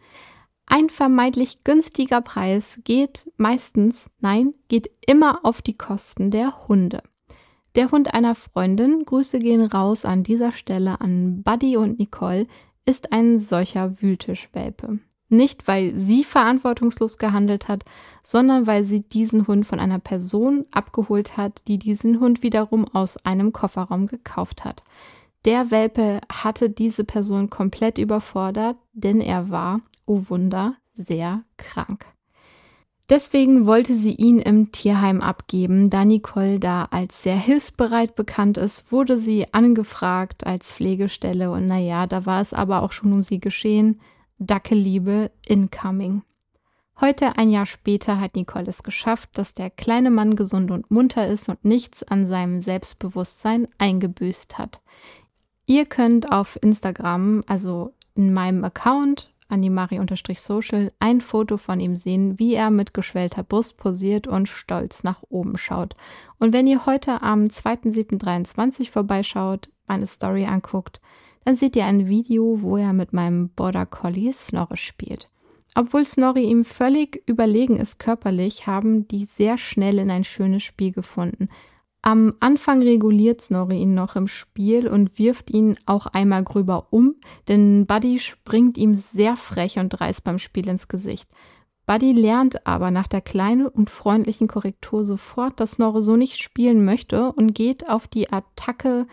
Ein 0.74 0.90
vermeintlich 0.90 1.66
günstiger 1.66 2.22
Preis 2.22 2.80
geht 2.86 3.30
meistens, 3.36 4.10
nein, 4.22 4.54
geht 4.70 4.90
immer 5.06 5.42
auf 5.44 5.62
die 5.62 5.78
Kosten 5.78 6.32
der 6.32 6.70
Hunde. 6.70 7.04
Der 7.76 7.92
Hund 7.92 8.14
einer 8.14 8.36
Freundin, 8.36 9.04
Grüße 9.04 9.40
gehen 9.40 9.66
raus 9.66 10.06
an 10.06 10.24
dieser 10.24 10.54
Stelle 10.54 11.02
an 11.02 11.44
Buddy 11.44 11.76
und 11.76 12.00
Nicole, 12.00 12.48
ist 12.86 13.12
ein 13.12 13.42
solcher 13.42 14.02
Wühltischwelpe. 14.02 15.00
Nicht, 15.28 15.68
weil 15.68 15.98
sie 15.98 16.24
verantwortungslos 16.24 17.18
gehandelt 17.18 17.68
hat, 17.68 17.84
sondern 18.24 18.66
weil 18.66 18.86
sie 18.86 19.02
diesen 19.02 19.48
Hund 19.48 19.68
von 19.68 19.82
einer 19.82 20.00
Person 20.00 20.64
abgeholt 20.72 21.36
hat, 21.36 21.68
die 21.68 21.80
diesen 21.80 22.22
Hund 22.22 22.44
wiederum 22.44 22.88
aus 22.88 23.18
einem 23.26 23.52
Kofferraum 23.52 24.08
gekauft 24.08 24.64
hat. 24.64 24.84
Der 25.44 25.70
Welpe 25.70 26.22
hatte 26.32 26.70
diese 26.70 27.04
Person 27.04 27.50
komplett 27.50 27.98
überfordert, 27.98 28.78
denn 28.94 29.20
er 29.20 29.50
war, 29.50 29.82
oh 30.06 30.24
Wunder, 30.28 30.76
sehr 30.94 31.44
krank. 31.58 32.06
Deswegen 33.10 33.66
wollte 33.66 33.94
sie 33.94 34.14
ihn 34.14 34.40
im 34.40 34.72
Tierheim 34.72 35.20
abgeben. 35.20 35.90
Da 35.90 36.06
Nicole 36.06 36.62
da 36.62 36.86
als 36.92 37.24
sehr 37.24 37.36
hilfsbereit 37.36 38.16
bekannt 38.16 38.58
ist, 38.58 38.92
wurde 38.92 39.18
sie 39.18 39.54
angefragt 39.54 40.48
als 40.48 40.72
Pflegestelle 40.72 41.52
und 41.52 41.68
naja, 41.68 42.08
da 42.08 42.26
war 42.26 42.42
es 42.42 42.54
aber 42.54 42.84
auch 42.84 42.94
schon 42.94 43.12
um 43.12 43.24
sie 43.24 43.40
geschehen. 43.40 44.00
Dackeliebe 44.40 45.30
incoming. 45.46 46.24
Heute, 47.02 47.38
ein 47.38 47.50
Jahr 47.50 47.66
später, 47.66 48.20
hat 48.20 48.36
Nicole 48.36 48.68
es 48.68 48.84
geschafft, 48.84 49.32
dass 49.34 49.56
der 49.56 49.70
kleine 49.72 50.12
Mann 50.12 50.36
gesund 50.36 50.72
und 50.72 50.90
munter 50.90 51.28
ist 51.28 51.50
und 51.50 51.66
nichts 51.66 52.04
an 52.04 52.28
seinem 52.28 52.62
Selbstbewusstsein 52.62 53.68
eingebüßt 53.78 54.58
hat. 54.58 54.82
Ihr 55.66 55.86
könnt 55.86 56.32
auf 56.32 56.60
Instagram, 56.62 57.44
also 57.48 57.94
in 58.14 58.34
meinem 58.34 58.64
Account, 58.64 59.31
animari-social 59.52 60.92
ein 61.00 61.22
Foto 61.22 61.58
von 61.58 61.80
ihm 61.80 61.96
sehen, 61.96 62.40
wie 62.40 62.56
er 62.56 62.70
mit 62.70 62.94
geschwellter 62.94 63.44
Brust 63.44 63.78
posiert 63.78 64.28
und 64.28 64.50
stolz 64.50 65.04
nach 65.04 65.24
oben 65.30 65.58
schaut. 65.58 65.96
Und 66.40 66.54
wenn 66.54 66.68
ihr 66.68 66.86
heute 66.86 67.22
am 67.22 67.46
2.7.23 67.46 68.90
vorbeischaut, 68.90 69.70
meine 69.88 70.08
Story 70.08 70.46
anguckt, 70.46 71.02
dann 71.46 71.56
seht 71.56 71.76
ihr 71.76 71.86
ein 71.86 72.08
Video, 72.08 72.62
wo 72.62 72.78
er 72.78 72.94
mit 72.94 73.14
meinem 73.14 73.50
Border 73.50 73.86
Collie 73.86 74.34
Snorri 74.34 74.78
spielt. 74.78 75.28
Obwohl 75.74 76.06
Snorri 76.06 76.44
ihm 76.44 76.66
völlig 76.66 77.24
überlegen 77.28 77.78
ist 77.78 77.98
körperlich, 78.00 78.68
haben 78.68 79.08
die 79.08 79.26
sehr 79.26 79.58
schnell 79.58 80.00
in 80.00 80.12
ein 80.12 80.24
schönes 80.24 80.64
Spiel 80.64 80.92
gefunden. 80.92 81.50
Am 82.04 82.34
Anfang 82.40 82.82
reguliert 82.82 83.42
Snorri 83.42 83.78
ihn 83.78 83.94
noch 83.94 84.16
im 84.16 84.28
Spiel 84.28 84.88
und 84.88 85.20
wirft 85.20 85.52
ihn 85.52 85.78
auch 85.86 86.08
einmal 86.08 86.44
gröber 86.44 86.88
um, 86.90 87.16
denn 87.48 87.86
Buddy 87.86 88.20
springt 88.20 88.78
ihm 88.78 88.96
sehr 88.96 89.38
frech 89.38 89.78
und 89.78 89.90
dreist 89.90 90.24
beim 90.24 90.40
Spiel 90.40 90.68
ins 90.68 90.88
Gesicht. 90.88 91.30
Buddy 91.86 92.14
lernt 92.14 92.66
aber 92.66 92.90
nach 92.90 93.08
der 93.08 93.22
kleinen 93.22 93.68
und 93.68 93.90
freundlichen 93.92 94.48
Korrektur 94.48 95.06
sofort, 95.06 95.60
dass 95.60 95.74
Snorri 95.74 96.02
so 96.02 96.16
nicht 96.16 96.42
spielen 96.42 96.86
möchte 96.86 97.32
und 97.34 97.54
geht 97.54 97.88
auf 97.88 98.08
die 98.08 98.32
Attacke 98.32 99.06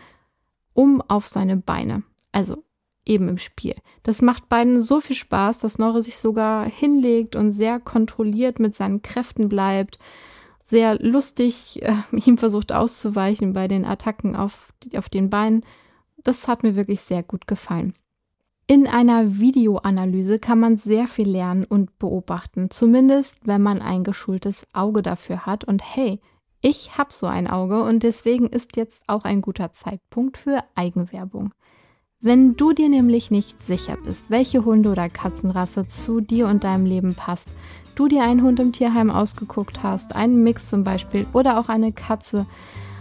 um 0.73 1.01
auf 1.01 1.27
seine 1.27 1.57
Beine. 1.57 2.03
Also 2.31 2.63
eben 3.05 3.27
im 3.27 3.37
Spiel. 3.37 3.75
Das 4.03 4.21
macht 4.21 4.49
beiden 4.49 4.81
so 4.81 4.99
viel 4.99 5.15
Spaß, 5.15 5.59
dass 5.59 5.73
Snorri 5.73 6.01
sich 6.01 6.17
sogar 6.17 6.65
hinlegt 6.65 7.35
und 7.35 7.51
sehr 7.51 7.79
kontrolliert 7.79 8.59
mit 8.59 8.75
seinen 8.75 9.01
Kräften 9.01 9.49
bleibt 9.49 9.99
sehr 10.69 10.99
lustig 10.99 11.81
äh, 11.81 11.95
ihm 12.25 12.37
versucht 12.37 12.71
auszuweichen 12.71 13.53
bei 13.53 13.67
den 13.67 13.85
Attacken 13.85 14.35
auf, 14.35 14.71
auf 14.95 15.09
den 15.09 15.29
Beinen. 15.29 15.65
Das 16.23 16.47
hat 16.47 16.63
mir 16.63 16.75
wirklich 16.75 17.01
sehr 17.01 17.23
gut 17.23 17.47
gefallen. 17.47 17.93
In 18.67 18.85
einer 18.85 19.39
Videoanalyse 19.39 20.37
kann 20.37 20.59
man 20.59 20.77
sehr 20.77 21.07
viel 21.07 21.27
lernen 21.27 21.63
und 21.63 21.97
beobachten, 21.97 22.69
zumindest 22.69 23.37
wenn 23.43 23.63
man 23.63 23.81
ein 23.81 24.03
geschultes 24.03 24.67
Auge 24.73 25.01
dafür 25.01 25.47
hat. 25.47 25.63
Und 25.63 25.81
hey, 25.83 26.19
ich 26.61 26.95
habe 26.95 27.11
so 27.11 27.25
ein 27.25 27.47
Auge 27.47 27.81
und 27.83 28.03
deswegen 28.03 28.47
ist 28.47 28.77
jetzt 28.77 29.01
auch 29.07 29.23
ein 29.23 29.41
guter 29.41 29.71
Zeitpunkt 29.71 30.37
für 30.37 30.63
Eigenwerbung. 30.75 31.51
Wenn 32.21 32.57
du 32.57 32.73
dir 32.73 32.89
nämlich 32.89 33.31
nicht 33.31 33.65
sicher 33.65 33.97
bist, 34.03 34.29
welche 34.29 34.65
Hunde- 34.65 34.91
oder 34.91 35.09
Katzenrasse 35.09 35.87
zu 35.87 36.19
dir 36.19 36.47
und 36.47 36.65
deinem 36.65 36.85
Leben 36.85 37.15
passt, 37.15 37.47
du 37.99 38.07
dir 38.07 38.23
einen 38.23 38.43
Hund 38.43 38.61
im 38.61 38.71
Tierheim 38.71 39.11
ausgeguckt 39.11 39.83
hast, 39.83 40.15
einen 40.15 40.41
Mix 40.41 40.69
zum 40.69 40.85
Beispiel 40.85 41.27
oder 41.33 41.59
auch 41.59 41.67
eine 41.67 41.91
Katze, 41.91 42.45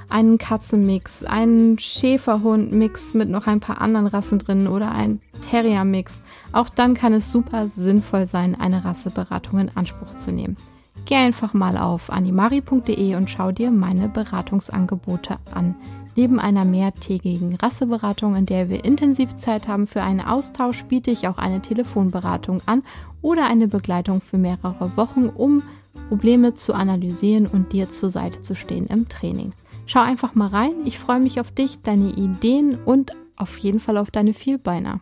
einen 0.09 0.39
Katzenmix, 0.39 1.23
einen 1.23 1.79
Schäferhund-Mix 1.79 3.15
mit 3.15 3.29
noch 3.29 3.47
ein 3.47 3.61
paar 3.61 3.81
anderen 3.81 4.09
Rassen 4.09 4.41
drin 4.41 4.67
oder 4.67 4.91
ein 4.91 5.21
Terrier-Mix, 5.49 6.21
auch 6.53 6.69
dann 6.69 6.95
kann 6.95 7.13
es 7.13 7.31
super 7.31 7.69
sinnvoll 7.69 8.27
sein, 8.27 8.59
eine 8.59 8.85
Rasseberatung 8.85 9.61
in 9.61 9.77
Anspruch 9.77 10.15
zu 10.17 10.33
nehmen. 10.33 10.57
Geh 11.05 11.15
einfach 11.15 11.55
mal 11.55 11.79
auf 11.79 12.11
animari.de 12.11 13.15
und 13.15 13.31
schau 13.31 13.53
dir 13.53 13.71
meine 13.71 14.09
Beratungsangebote 14.09 15.39
an. 15.55 15.77
Neben 16.19 16.41
einer 16.41 16.65
mehrtägigen 16.65 17.55
Rasseberatung, 17.55 18.35
in 18.35 18.45
der 18.45 18.69
wir 18.69 18.85
intensiv 18.85 19.37
Zeit 19.37 19.69
haben 19.69 19.87
für 19.87 20.03
einen 20.03 20.21
Austausch, 20.21 20.83
biete 20.83 21.13
ich 21.13 21.29
auch 21.29 21.39
eine 21.39 21.63
Telefonberatung 21.63 22.61
an 22.67 22.83
oder 23.23 23.47
eine 23.47 23.69
Begleitung 23.69 24.21
für 24.21 24.37
mehrere 24.37 24.97
Wochen, 24.97 25.29
um 25.29 25.63
Probleme 26.09 26.55
zu 26.55 26.75
analysieren 26.75 27.47
und 27.47 27.73
dir 27.73 27.89
zur 27.89 28.11
Seite 28.11 28.43
zu 28.43 28.57
stehen 28.57 28.89
im 28.89 29.09
Training. 29.09 29.53
Schau 29.87 30.01
einfach 30.01 30.35
mal 30.35 30.49
rein. 30.49 30.73
Ich 30.87 30.99
freue 30.99 31.21
mich 31.21 31.39
auf 31.39 31.53
dich, 31.53 31.83
deine 31.83 32.11
Ideen 32.11 32.77
und 32.85 33.13
auf 33.37 33.57
jeden 33.59 33.79
Fall 33.79 33.97
auf 33.97 34.11
deine 34.11 34.35
Vierbeiner. 34.35 35.01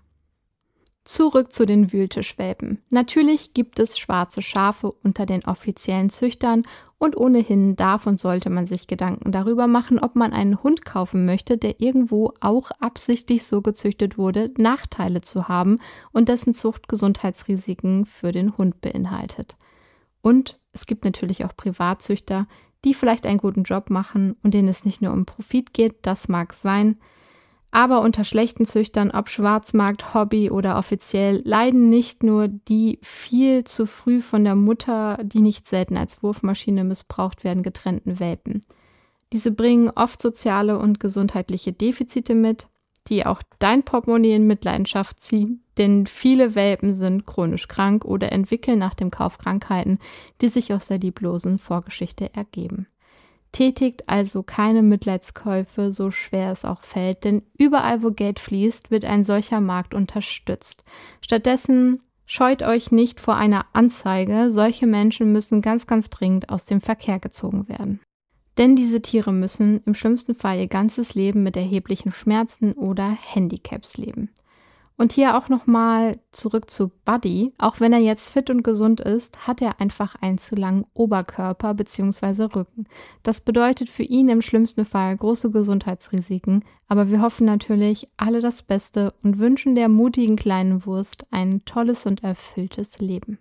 Zurück 1.05 1.51
zu 1.51 1.65
den 1.65 1.95
Wühltischwelpen. 1.95 2.83
Natürlich 2.91 3.55
gibt 3.55 3.79
es 3.79 3.97
schwarze 3.97 4.43
Schafe 4.43 4.91
unter 4.91 5.25
den 5.25 5.47
offiziellen 5.47 6.11
Züchtern 6.11 6.65
und 6.99 7.17
ohnehin 7.17 7.77
darf 7.77 8.07
und 8.07 8.19
sollte 8.19 8.49
man 8.49 8.67
sich 8.67 8.87
Gedanken 8.87 9.31
darüber 9.31 9.67
machen, 9.67 9.99
ob 9.99 10.17
man 10.17 10.33
einen 10.33 10.63
Hund 10.63 10.85
kaufen 10.85 11.27
möchte, 11.27 11.59
der 11.59 11.81
irgendwo 11.81 12.33
auch 12.41 12.71
absichtlich 12.81 13.45
so 13.45 13.61
gezüchtet 13.61 14.17
wurde, 14.17 14.51
Nachteile 14.57 15.21
zu 15.21 15.49
haben 15.49 15.79
und 16.13 16.29
dessen 16.29 16.55
Zucht 16.55 16.89
Gesundheitsrisiken 16.89 18.07
für 18.07 18.33
den 18.33 18.57
Hund 18.57 18.81
beinhaltet. 18.81 19.57
Und 20.23 20.59
es 20.73 20.87
gibt 20.87 21.05
natürlich 21.05 21.45
auch 21.45 21.55
Privatzüchter, 21.57 22.47
die 22.85 22.95
vielleicht 22.95 23.27
einen 23.27 23.39
guten 23.39 23.65
Job 23.65 23.91
machen 23.91 24.37
und 24.43 24.55
denen 24.55 24.69
es 24.69 24.85
nicht 24.85 25.03
nur 25.03 25.13
um 25.13 25.27
Profit 25.27 25.75
geht, 25.75 25.97
das 26.03 26.29
mag 26.29 26.55
sein, 26.55 26.99
aber 27.77 28.01
unter 28.01 28.25
schlechten 28.25 28.65
Züchtern, 28.65 29.11
ob 29.11 29.29
Schwarzmarkt, 29.29 30.15
Hobby 30.15 30.51
oder 30.51 30.79
offiziell, 30.79 31.43
leiden 31.45 31.91
nicht 31.91 32.23
nur 32.23 32.49
die 32.49 32.99
viel 33.03 33.65
zu 33.65 33.87
früh 33.87 34.23
von 34.23 34.45
der 34.45 34.55
Mutter, 34.55 35.19
die 35.23 35.43
nicht 35.43 35.67
selten 35.67 35.99
als 35.99 36.23
Wurfmaschine 36.23 36.85
missbraucht 36.85 37.45
werden, 37.45 37.63
getrennten 37.63 38.19
Welpen. 38.19 38.63
Diese 39.35 39.51
bringen 39.51 39.91
oft 39.95 40.23
soziale 40.23 40.79
und 40.79 41.01
gesundheitliche 41.01 41.75
Defizite 41.75 42.35
mit, 42.35 42.67
die 43.09 43.27
auch 43.27 43.43
dein 43.59 43.83
Portemonnaie 43.83 44.37
in 44.37 44.47
Mitleidenschaft 44.47 45.21
ziehen, 45.21 45.63
denn 45.77 46.07
viele 46.07 46.55
Welpen 46.55 46.95
sind 46.95 47.27
chronisch 47.27 47.69
krank 47.69 48.07
oder 48.07 48.33
entwickeln 48.33 48.79
nach 48.79 48.95
dem 48.95 49.11
Kauf 49.11 49.37
Krankheiten, 49.37 49.99
die 50.41 50.49
sich 50.49 50.73
aus 50.73 50.89
der 50.89 50.99
lieblosen 50.99 51.59
Vorgeschichte 51.59 52.33
ergeben. 52.33 52.87
Tätigt 53.57 54.07
also 54.07 54.43
keine 54.43 54.83
Mitleidskäufe, 54.83 55.91
so 55.91 56.11
schwer 56.11 56.53
es 56.53 56.67
auch 56.67 56.83
fällt, 56.83 57.25
denn 57.25 57.41
überall, 57.57 58.03
wo 58.03 58.11
Geld 58.11 58.39
fließt, 58.39 58.91
wird 58.91 59.07
ein 59.07 59.25
solcher 59.25 59.63
Markt 59.63 59.95
unterstützt. 59.95 60.85
Stattdessen 61.23 62.03
scheut 62.27 62.63
euch 62.63 62.93
nicht 62.93 63.19
vor 63.19 63.37
einer 63.37 63.65
Anzeige. 63.73 64.51
Solche 64.51 64.87
Menschen 64.87 65.33
müssen 65.33 65.63
ganz, 65.63 65.87
ganz 65.87 66.11
dringend 66.11 66.51
aus 66.51 66.67
dem 66.67 66.83
Verkehr 66.83 67.19
gezogen 67.19 67.67
werden. 67.67 68.01
Denn 68.59 68.77
diese 68.77 69.01
Tiere 69.01 69.33
müssen 69.33 69.81
im 69.87 69.95
schlimmsten 69.95 70.35
Fall 70.35 70.59
ihr 70.59 70.69
ganzes 70.69 71.15
Leben 71.15 71.43
mit 71.43 71.57
erheblichen 71.57 72.13
Schmerzen 72.13 72.75
oder 72.75 73.09
Handicaps 73.09 73.97
leben. 73.97 74.29
Und 74.99 75.13
hier 75.13 75.37
auch 75.37 75.51
nochmal 75.51 76.19
zurück 76.31 76.71
zu 76.71 76.91
Buddy. 77.05 77.53
Auch 77.59 77.81
wenn 77.81 77.93
er 77.93 77.99
jetzt 77.99 78.31
fit 78.31 78.49
und 78.49 78.63
gesund 78.63 79.01
ist, 79.01 79.47
hat 79.47 79.61
er 79.61 79.79
einfach 79.79 80.15
einen 80.23 80.39
zu 80.39 80.55
langen 80.55 80.87
Oberkörper 80.95 81.75
bzw. 81.75 82.45
Rücken. 82.45 82.87
Das 83.23 83.43
bedeutet 83.43 83.91
für 83.91 84.05
ihn 84.05 84.31
im 84.31 84.41
schlimmsten 84.41 84.87
Fall 84.87 85.15
große 85.15 85.51
Gesundheitsrisiken. 85.51 86.65
Aber 86.89 87.11
wir 87.11 87.21
hoffen 87.21 87.45
natürlich 87.45 88.09
alle 88.17 88.41
das 88.41 88.63
Beste 88.63 89.13
und 89.23 89.39
wünschen 89.39 89.75
der 89.75 89.91
mutigen 89.91 90.37
kleinen 90.37 90.87
Wurst 90.87 91.27
ein 91.31 91.63
tolles 91.67 92.07
und 92.07 92.25
erfülltes 92.25 92.99
Leben. 92.99 93.39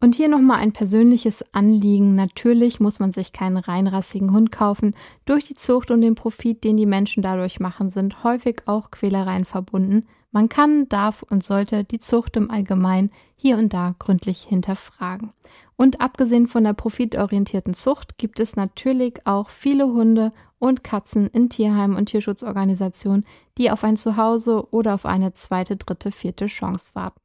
Und 0.00 0.14
hier 0.14 0.28
nochmal 0.28 0.60
ein 0.60 0.72
persönliches 0.72 1.44
Anliegen. 1.52 2.14
Natürlich 2.14 2.80
muss 2.80 2.98
man 3.00 3.12
sich 3.12 3.32
keinen 3.32 3.56
reinrassigen 3.56 4.32
Hund 4.32 4.52
kaufen. 4.52 4.94
Durch 5.26 5.44
die 5.44 5.54
Zucht 5.54 5.90
und 5.90 6.00
den 6.00 6.14
Profit, 6.14 6.62
den 6.64 6.76
die 6.76 6.86
Menschen 6.86 7.22
dadurch 7.22 7.58
machen, 7.58 7.90
sind 7.90 8.22
häufig 8.22 8.62
auch 8.66 8.90
Quälereien 8.90 9.44
verbunden. 9.44 10.06
Man 10.30 10.48
kann, 10.48 10.88
darf 10.88 11.22
und 11.22 11.42
sollte 11.42 11.84
die 11.84 12.00
Zucht 12.00 12.36
im 12.36 12.50
Allgemeinen 12.50 13.10
hier 13.34 13.56
und 13.56 13.72
da 13.72 13.94
gründlich 13.98 14.42
hinterfragen. 14.42 15.32
Und 15.76 16.00
abgesehen 16.00 16.48
von 16.48 16.64
der 16.64 16.72
profitorientierten 16.72 17.72
Zucht 17.72 18.18
gibt 18.18 18.40
es 18.40 18.56
natürlich 18.56 19.26
auch 19.26 19.48
viele 19.48 19.86
Hunde 19.86 20.32
und 20.58 20.82
Katzen 20.82 21.28
in 21.28 21.48
Tierheimen 21.48 21.96
und 21.96 22.06
Tierschutzorganisationen, 22.06 23.24
die 23.56 23.70
auf 23.70 23.84
ein 23.84 23.96
Zuhause 23.96 24.68
oder 24.72 24.94
auf 24.94 25.06
eine 25.06 25.32
zweite, 25.32 25.76
dritte, 25.76 26.10
vierte 26.10 26.46
Chance 26.46 26.90
warten. 26.94 27.20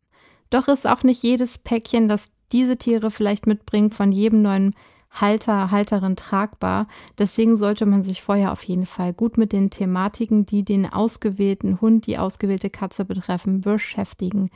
Doch 0.51 0.67
ist 0.67 0.87
auch 0.87 1.03
nicht 1.03 1.23
jedes 1.23 1.57
Päckchen, 1.57 2.07
das 2.07 2.29
diese 2.51 2.77
Tiere 2.77 3.09
vielleicht 3.09 3.47
mitbringen, 3.47 3.89
von 3.89 4.11
jedem 4.11 4.43
neuen 4.43 4.75
Halter, 5.13 5.71
Halterin 5.71 6.15
tragbar. 6.15 6.87
Deswegen 7.17 7.55
sollte 7.57 7.85
man 7.85 8.03
sich 8.03 8.21
vorher 8.21 8.51
auf 8.51 8.63
jeden 8.63 8.85
Fall 8.85 9.13
gut 9.13 9.37
mit 9.37 9.53
den 9.53 9.69
Thematiken, 9.69 10.45
die 10.45 10.63
den 10.63 10.91
ausgewählten 10.91 11.79
Hund, 11.81 12.07
die 12.07 12.17
ausgewählte 12.17 12.69
Katze 12.69 13.05
betreffen, 13.05 13.61
beschäftigen. 13.61 14.49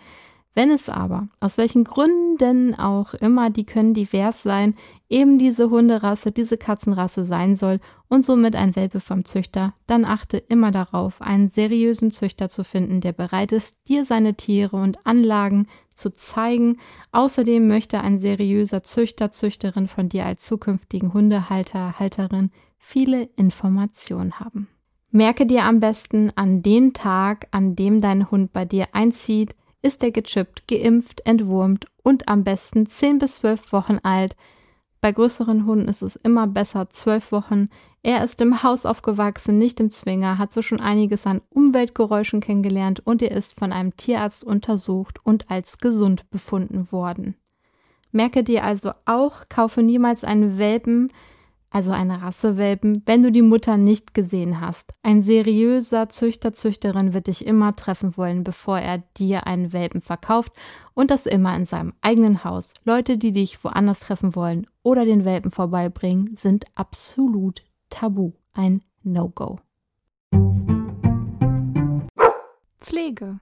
Wenn 0.58 0.72
es 0.72 0.90
aber, 0.90 1.28
aus 1.40 1.60
welchen 1.60 1.84
Gründen 1.84 2.74
auch 2.74 3.14
immer, 3.14 3.52
die 3.52 3.64
können 3.64 3.94
divers 3.94 4.42
sein, 4.42 4.74
eben 5.08 5.38
diese 5.38 5.70
Hunderasse, 5.70 6.32
diese 6.32 6.58
Katzenrasse 6.58 7.26
sein 7.26 7.56
soll 7.56 7.80
und 8.08 8.26
somit 8.26 8.56
ein 8.56 8.76
Welpe 8.76 9.00
vom 9.00 9.24
Züchter, 9.24 9.76
dann 9.86 10.04
achte 10.04 10.38
immer 10.38 10.72
darauf, 10.72 11.22
einen 11.22 11.48
seriösen 11.48 12.10
Züchter 12.10 12.50
zu 12.50 12.64
finden, 12.64 13.02
der 13.02 13.14
bereit 13.14 13.52
ist, 13.52 13.76
dir 13.88 14.04
seine 14.04 14.34
Tiere 14.34 14.78
und 14.78 15.06
Anlagen 15.06 15.68
zu 15.98 16.14
zeigen. 16.14 16.78
Außerdem 17.12 17.68
möchte 17.68 18.02
ein 18.02 18.20
seriöser 18.20 18.84
Züchter, 18.84 19.32
Züchterin 19.32 19.88
von 19.88 20.10
dir 20.10 20.26
als 20.26 20.46
zukünftigen 20.46 21.14
Hundehalter, 21.14 22.00
Halterin 22.00 22.52
viele 22.78 23.24
Informationen 23.36 24.40
haben. 24.40 24.68
Merke 25.12 25.46
dir 25.46 25.64
am 25.64 25.80
besten 25.80 26.32
an 26.36 26.62
den 26.62 26.94
Tag, 26.94 27.48
an 27.52 27.76
dem 27.76 28.02
dein 28.02 28.30
Hund 28.30 28.54
bei 28.54 28.66
dir 28.66 28.88
einzieht, 28.92 29.56
ist 29.82 30.04
er 30.04 30.12
gechippt, 30.12 30.68
geimpft, 30.68 31.26
entwurmt 31.26 31.86
und 32.04 32.28
am 32.28 32.44
besten 32.44 32.88
10 32.88 33.20
bis 33.20 33.38
12 33.38 33.72
Wochen 33.72 34.00
alt. 34.04 34.36
Bei 35.02 35.12
größeren 35.12 35.66
Hunden 35.66 35.88
ist 35.88 36.02
es 36.02 36.16
immer 36.16 36.48
besser 36.48 36.90
12 36.90 37.32
Wochen. 37.32 37.70
Er 38.02 38.24
ist 38.24 38.42
im 38.42 38.64
Haus 38.64 38.86
aufgewachsen, 38.86 39.58
nicht 39.58 39.80
im 39.80 39.92
Zwinger, 39.92 40.38
hat 40.38 40.52
so 40.52 40.62
schon 40.62 40.80
einiges 40.80 41.28
an 41.28 41.42
Umweltgeräuschen 41.50 42.40
kennengelernt 42.40 43.02
und 43.06 43.22
er 43.22 43.32
ist 43.32 43.54
von 43.58 43.72
einem 43.72 43.96
Tierarzt 43.96 44.44
untersucht 44.44 45.20
und 45.24 45.52
als 45.52 45.78
gesund 45.78 46.30
befunden 46.30 46.92
worden. 46.92 47.36
Merke 48.12 48.44
dir 48.44 48.64
also 48.64 48.92
auch, 49.06 49.50
kaufe 49.50 49.84
niemals 49.84 50.24
einen 50.24 50.58
Welpen, 50.58 51.12
also 51.70 51.92
eine 51.92 52.22
Rassewelpen, 52.22 53.04
wenn 53.06 53.24
du 53.24 53.32
die 53.32 53.42
Mutter 53.42 53.78
nicht 53.78 54.14
gesehen 54.14 54.62
hast. 54.62 54.94
Ein 55.04 55.22
seriöser 55.22 56.10
Züchter, 56.10 56.54
Züchterin 56.54 57.14
wird 57.14 57.28
dich 57.28 57.46
immer 57.46 57.76
treffen 57.76 58.18
wollen, 58.18 58.44
bevor 58.44 58.80
er 58.80 59.00
dir 59.18 59.48
einen 59.48 59.74
Welpen 59.74 60.02
verkauft 60.02 60.54
und 60.94 61.12
das 61.12 61.26
immer 61.26 61.56
in 61.56 61.66
seinem 61.66 61.94
eigenen 62.02 62.44
Haus. 62.44 62.74
Leute, 62.84 63.18
die 63.18 63.32
dich 63.32 63.64
woanders 63.64 64.00
treffen 64.00 64.36
wollen 64.36 64.68
oder 64.84 65.06
den 65.06 65.26
Welpen 65.26 65.52
vorbeibringen, 65.52 66.36
sind 66.38 66.66
absolut 66.76 67.64
tabu, 67.90 68.32
ein 68.54 68.84
No-Go. 69.04 69.60
Pflege. 72.80 73.40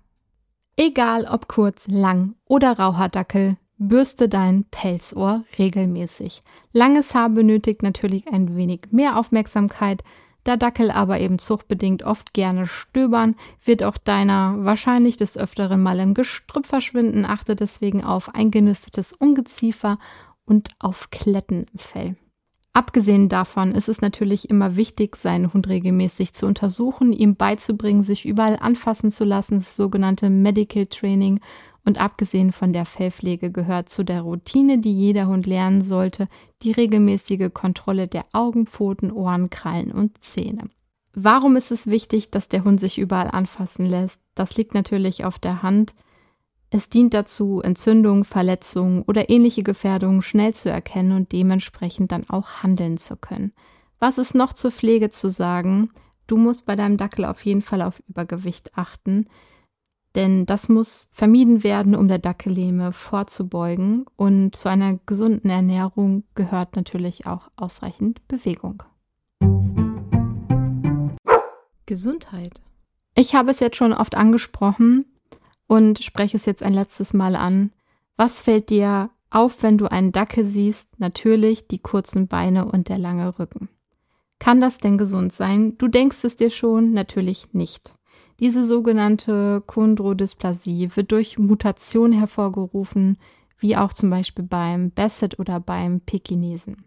Egal 0.78 1.26
ob 1.26 1.48
kurz, 1.48 1.88
lang 1.88 2.36
oder 2.46 2.78
Rauhaardackel, 2.78 3.58
Bürste 3.78 4.30
dein 4.30 4.64
Pelzohr 4.66 5.44
regelmäßig. 5.58 6.42
Langes 6.72 7.14
Haar 7.14 7.30
benötigt 7.30 7.84
natürlich 7.84 8.28
ein 8.32 8.56
wenig 8.56 8.84
mehr 8.92 9.18
Aufmerksamkeit. 9.18 10.04
Da 10.46 10.58
Dackel 10.58 10.92
aber 10.92 11.20
eben 11.20 11.40
zuchtbedingt 11.40 12.04
oft 12.04 12.34
gerne 12.34 12.68
stöbern, 12.68 13.36
wird 13.64 13.84
auch 13.84 13.98
deiner 13.98 14.56
wahrscheinlich 14.60 15.18
des 15.18 15.38
Öfteren 15.38 15.82
mal 15.82 16.00
im 16.00 16.14
Gestrüpp 16.14 16.68
verschwinden. 16.68 17.26
Achte 17.26 17.56
deswegen 17.56 18.04
auf 18.04 18.34
eingenistetes 18.34 19.12
Ungeziefer 19.12 19.98
und 20.46 20.70
auf 20.80 21.10
Kletten 21.10 21.66
im 21.74 21.80
Fell. 21.80 22.16
Abgesehen 22.76 23.30
davon 23.30 23.72
ist 23.72 23.88
es 23.88 24.02
natürlich 24.02 24.50
immer 24.50 24.76
wichtig, 24.76 25.16
seinen 25.16 25.54
Hund 25.54 25.70
regelmäßig 25.70 26.34
zu 26.34 26.46
untersuchen, 26.46 27.14
ihm 27.14 27.38
beizubringen, 27.38 28.04
sich 28.04 28.26
überall 28.26 28.58
anfassen 28.60 29.12
zu 29.12 29.24
lassen, 29.24 29.60
das 29.60 29.78
sogenannte 29.78 30.30
Medical 30.30 30.86
Training 30.86 31.40
und 31.86 32.02
abgesehen 32.02 32.52
von 32.52 32.74
der 32.74 32.86
Fellpflege 32.86 33.50
gehört 33.50 33.88
zu 33.88 34.04
der 34.04 34.24
Routine, 34.24 34.80
die 34.80 34.92
jeder 34.92 35.28
Hund 35.28 35.48
lernen 35.48 35.86
sollte, 35.86 36.28
die 36.64 36.74
regelmäßige 36.74 37.50
Kontrolle 37.54 38.10
der 38.10 38.26
Augen, 38.34 38.68
Pfoten, 38.68 39.10
Ohren, 39.10 39.50
Krallen 39.50 39.94
und 39.94 40.22
Zähne. 40.22 40.70
Warum 41.14 41.56
ist 41.56 41.72
es 41.72 41.88
wichtig, 41.88 42.30
dass 42.30 42.50
der 42.50 42.66
Hund 42.66 42.82
sich 42.82 42.98
überall 42.98 43.30
anfassen 43.32 43.86
lässt? 43.86 44.20
Das 44.34 44.58
liegt 44.58 44.74
natürlich 44.74 45.24
auf 45.24 45.40
der 45.40 45.64
Hand. 45.64 45.96
Es 46.76 46.90
dient 46.90 47.14
dazu, 47.14 47.62
Entzündungen, 47.62 48.26
Verletzungen 48.26 49.04
oder 49.04 49.30
ähnliche 49.30 49.64
Gefährdungen 49.64 50.22
schnell 50.22 50.54
zu 50.54 50.70
erkennen 50.70 51.14
und 51.14 51.32
dementsprechend 51.32 52.12
dann 52.12 52.30
auch 52.30 52.64
handeln 52.64 52.98
zu 52.98 53.16
können. 53.16 53.54
Was 53.98 54.18
ist 54.18 54.36
noch 54.36 54.52
zur 54.52 54.72
Pflege 54.72 55.10
zu 55.10 55.30
sagen? 55.30 55.90
Du 56.28 56.36
musst 56.36 56.66
bei 56.66 56.76
deinem 56.76 56.98
Dackel 56.98 57.24
auf 57.24 57.46
jeden 57.46 57.62
Fall 57.62 57.82
auf 57.82 58.04
Übergewicht 58.10 58.78
achten 58.78 59.28
denn 60.16 60.46
das 60.46 60.70
muss 60.70 61.10
vermieden 61.12 61.62
werden, 61.66 61.94
um 61.94 62.08
der 62.08 62.20
Dackellähme 62.20 62.94
vorzubeugen. 62.94 64.06
Und 64.16 64.56
zu 64.56 64.70
einer 64.70 64.98
gesunden 65.06 65.50
Ernährung 65.50 66.24
gehört 66.36 66.78
natürlich 66.78 67.28
auch 67.28 67.50
ausreichend 67.58 68.26
Bewegung. 68.30 68.82
Gesundheit. 71.86 72.62
Ich 73.14 73.36
habe 73.36 73.52
es 73.52 73.60
jetzt 73.60 73.76
schon 73.76 73.92
oft 73.92 74.16
angesprochen 74.16 75.06
und 75.68 76.00
spreche 76.04 76.38
es 76.38 76.46
jetzt 76.46 76.64
ein 76.64 76.74
letztes 76.74 77.14
Mal 77.14 77.36
an. 77.36 77.72
Was 78.18 78.42
fällt 78.42 78.70
dir 78.70 79.10
auf, 79.30 79.64
wenn 79.64 79.78
du 79.78 79.92
einen 79.92 80.12
Dackel 80.12 80.46
siehst? 80.46 81.00
Natürlich 81.00 81.68
die 81.68 81.80
kurzen 81.80 82.28
Beine 82.28 82.66
und 82.66 82.90
der 82.90 82.98
lange 82.98 83.38
Rücken. 83.40 83.70
Kann 84.40 84.62
das 84.62 84.80
denn 84.80 84.98
gesund 84.98 85.34
sein? 85.34 85.78
Du 85.78 85.88
denkst 85.88 86.24
es 86.24 86.36
dir 86.36 86.50
schon? 86.50 86.94
Natürlich 86.94 87.54
nicht. 87.54 87.94
Diese 88.40 88.66
sogenannte 88.66 89.64
Chondrodysplasie 89.66 90.90
wird 90.96 91.12
durch 91.12 91.40
Mutation 91.40 92.12
hervorgerufen, 92.12 93.18
wie 93.58 93.78
auch 93.78 93.94
zum 93.94 94.10
Beispiel 94.10 94.44
beim 94.44 94.92
Basset 94.92 95.40
oder 95.40 95.60
beim 95.60 96.02
Pekinesen. 96.02 96.84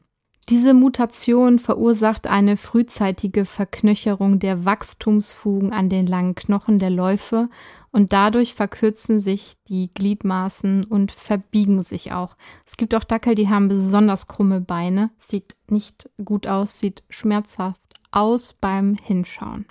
Diese 0.49 0.73
Mutation 0.73 1.59
verursacht 1.59 2.27
eine 2.27 2.57
frühzeitige 2.57 3.45
Verknöcherung 3.45 4.39
der 4.39 4.65
Wachstumsfugen 4.65 5.75
an 5.75 5.91
den 5.91 6.07
langen 6.07 6.35
Knochen 6.35 6.79
der 6.79 6.89
Läufe 6.89 7.51
und 7.93 8.15
dadurch 8.15 8.55
verkürzen 8.55 9.21
sich 9.21 9.57
die 9.69 9.93
Gliedmaßen 9.93 10.85
und 10.85 11.13
verbiegen 11.13 11.83
sich 11.83 12.13
auch. 12.13 12.39
Es 12.65 12.79
gibt 12.79 12.95
auch 12.95 13.05
Dackel, 13.05 13.35
die 13.35 13.51
haben 13.51 13.69
besonders 13.69 14.27
krumme 14.27 14.63
Beine, 14.63 15.11
sieht 15.19 15.55
nicht 15.69 16.09
gut 16.25 16.47
aus, 16.47 16.79
sieht 16.79 17.03
schmerzhaft 17.11 17.81
aus 18.11 18.55
beim 18.55 18.97
Hinschauen. 19.03 19.67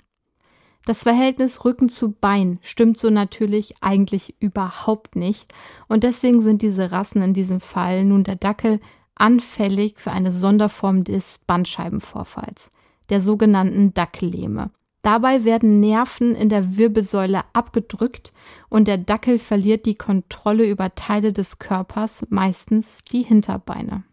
Das 0.84 1.02
Verhältnis 1.02 1.64
Rücken 1.64 1.88
zu 1.88 2.12
Bein 2.12 2.60
stimmt 2.62 2.98
so 2.98 3.10
natürlich 3.10 3.74
eigentlich 3.82 4.36
überhaupt 4.40 5.16
nicht 5.16 5.52
und 5.88 6.04
deswegen 6.04 6.40
sind 6.40 6.62
diese 6.62 6.92
Rassen 6.92 7.20
in 7.20 7.34
diesem 7.34 7.58
Fall 7.60 8.04
nun 8.04 8.22
der 8.22 8.36
Dackel 8.36 8.80
anfällig 9.20 9.98
für 9.98 10.10
eine 10.10 10.32
Sonderform 10.32 11.04
des 11.04 11.40
Bandscheibenvorfalls, 11.46 12.70
der 13.10 13.20
sogenannten 13.20 13.94
Dackellähme. 13.94 14.70
Dabei 15.02 15.44
werden 15.44 15.80
Nerven 15.80 16.34
in 16.34 16.48
der 16.48 16.76
Wirbelsäule 16.76 17.42
abgedrückt 17.52 18.32
und 18.68 18.88
der 18.88 18.98
Dackel 18.98 19.38
verliert 19.38 19.86
die 19.86 19.94
Kontrolle 19.94 20.68
über 20.68 20.94
Teile 20.94 21.32
des 21.32 21.58
Körpers, 21.58 22.26
meistens 22.30 23.02
die 23.10 23.22
Hinterbeine. 23.22 24.04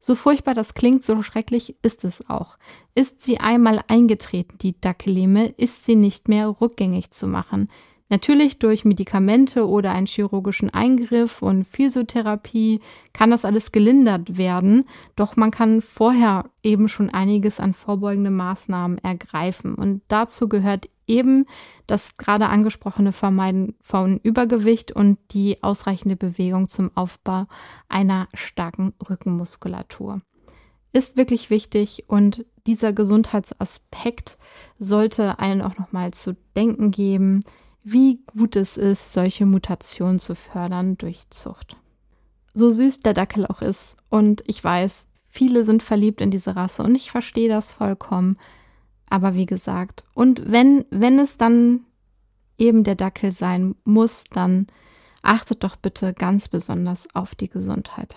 So 0.00 0.14
furchtbar 0.14 0.54
das 0.54 0.74
klingt, 0.74 1.02
so 1.02 1.20
schrecklich 1.22 1.76
ist 1.82 2.04
es 2.04 2.28
auch. 2.30 2.58
Ist 2.94 3.22
sie 3.22 3.40
einmal 3.40 3.82
eingetreten, 3.88 4.56
die 4.58 4.80
Dackellehme, 4.80 5.48
ist 5.48 5.84
sie 5.84 5.96
nicht 5.96 6.28
mehr 6.28 6.60
rückgängig 6.60 7.10
zu 7.10 7.26
machen. 7.26 7.68
Natürlich 8.08 8.60
durch 8.60 8.84
Medikamente 8.84 9.66
oder 9.66 9.90
einen 9.90 10.06
chirurgischen 10.06 10.70
Eingriff 10.70 11.42
und 11.42 11.64
Physiotherapie 11.64 12.80
kann 13.12 13.32
das 13.32 13.44
alles 13.44 13.72
gelindert 13.72 14.38
werden, 14.38 14.84
doch 15.16 15.34
man 15.34 15.50
kann 15.50 15.80
vorher 15.80 16.44
eben 16.62 16.88
schon 16.88 17.10
einiges 17.10 17.58
an 17.58 17.74
vorbeugende 17.74 18.30
Maßnahmen 18.30 18.98
ergreifen. 18.98 19.74
Und 19.74 20.02
dazu 20.06 20.48
gehört 20.48 20.88
eben 21.08 21.46
das 21.88 22.16
gerade 22.16 22.48
angesprochene 22.48 23.12
Vermeiden 23.12 23.74
von 23.80 24.20
Übergewicht 24.22 24.92
und 24.92 25.18
die 25.32 25.62
ausreichende 25.64 26.16
Bewegung 26.16 26.68
zum 26.68 26.92
Aufbau 26.94 27.46
einer 27.88 28.28
starken 28.34 28.92
Rückenmuskulatur. 29.08 30.20
Ist 30.92 31.16
wirklich 31.16 31.50
wichtig 31.50 32.04
und 32.06 32.46
dieser 32.66 32.92
Gesundheitsaspekt 32.92 34.38
sollte 34.78 35.40
einen 35.40 35.62
auch 35.62 35.76
nochmal 35.76 36.12
zu 36.12 36.36
denken 36.54 36.90
geben, 36.90 37.42
wie 37.88 38.18
gut 38.36 38.56
es 38.56 38.76
ist, 38.76 39.12
solche 39.12 39.46
Mutationen 39.46 40.18
zu 40.18 40.34
fördern 40.34 40.98
durch 40.98 41.30
Zucht. 41.30 41.76
So 42.52 42.72
süß 42.72 42.98
der 42.98 43.14
Dackel 43.14 43.46
auch 43.46 43.62
ist 43.62 43.96
und 44.10 44.42
ich 44.48 44.62
weiß, 44.62 45.06
viele 45.28 45.62
sind 45.62 45.84
verliebt 45.84 46.20
in 46.20 46.32
diese 46.32 46.56
Rasse 46.56 46.82
und 46.82 46.96
ich 46.96 47.12
verstehe 47.12 47.48
das 47.48 47.70
vollkommen, 47.70 48.38
aber 49.08 49.36
wie 49.36 49.46
gesagt, 49.46 50.02
und 50.14 50.50
wenn, 50.50 50.84
wenn 50.90 51.20
es 51.20 51.36
dann 51.36 51.84
eben 52.58 52.82
der 52.82 52.96
Dackel 52.96 53.30
sein 53.30 53.76
muss, 53.84 54.24
dann 54.24 54.66
achtet 55.22 55.62
doch 55.62 55.76
bitte 55.76 56.12
ganz 56.12 56.48
besonders 56.48 57.06
auf 57.14 57.36
die 57.36 57.48
Gesundheit. 57.48 58.16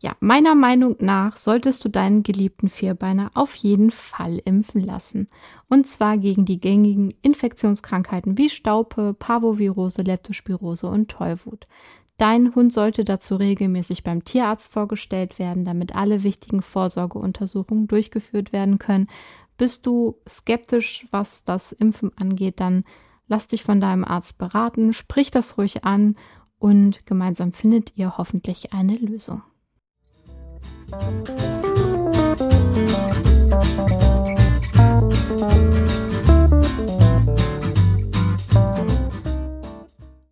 Ja, 0.00 0.14
meiner 0.20 0.54
Meinung 0.54 0.96
nach 1.00 1.36
solltest 1.36 1.84
du 1.84 1.88
deinen 1.88 2.22
geliebten 2.22 2.68
Vierbeiner 2.68 3.32
auf 3.34 3.56
jeden 3.56 3.90
Fall 3.90 4.40
impfen 4.44 4.80
lassen. 4.80 5.28
Und 5.68 5.88
zwar 5.88 6.18
gegen 6.18 6.44
die 6.44 6.60
gängigen 6.60 7.12
Infektionskrankheiten 7.22 8.38
wie 8.38 8.48
Staupe, 8.48 9.14
Parvovirose, 9.18 10.02
Leptospirose 10.02 10.88
und 10.88 11.10
Tollwut. 11.10 11.66
Dein 12.16 12.54
Hund 12.54 12.72
sollte 12.72 13.04
dazu 13.04 13.36
regelmäßig 13.36 14.04
beim 14.04 14.24
Tierarzt 14.24 14.72
vorgestellt 14.72 15.38
werden, 15.40 15.64
damit 15.64 15.96
alle 15.96 16.22
wichtigen 16.22 16.62
Vorsorgeuntersuchungen 16.62 17.88
durchgeführt 17.88 18.52
werden 18.52 18.78
können, 18.78 19.08
bist 19.56 19.86
du 19.86 20.16
skeptisch, 20.28 21.06
was 21.10 21.44
das 21.44 21.72
Impfen 21.72 22.12
angeht, 22.16 22.60
dann 22.60 22.84
lass 23.26 23.48
dich 23.48 23.62
von 23.62 23.80
deinem 23.80 24.04
Arzt 24.04 24.38
beraten, 24.38 24.92
sprich 24.92 25.30
das 25.30 25.58
ruhig 25.58 25.84
an 25.84 26.16
und 26.58 27.04
gemeinsam 27.06 27.52
findet 27.52 27.96
ihr 27.96 28.16
hoffentlich 28.16 28.72
eine 28.72 28.96
Lösung. 28.96 29.42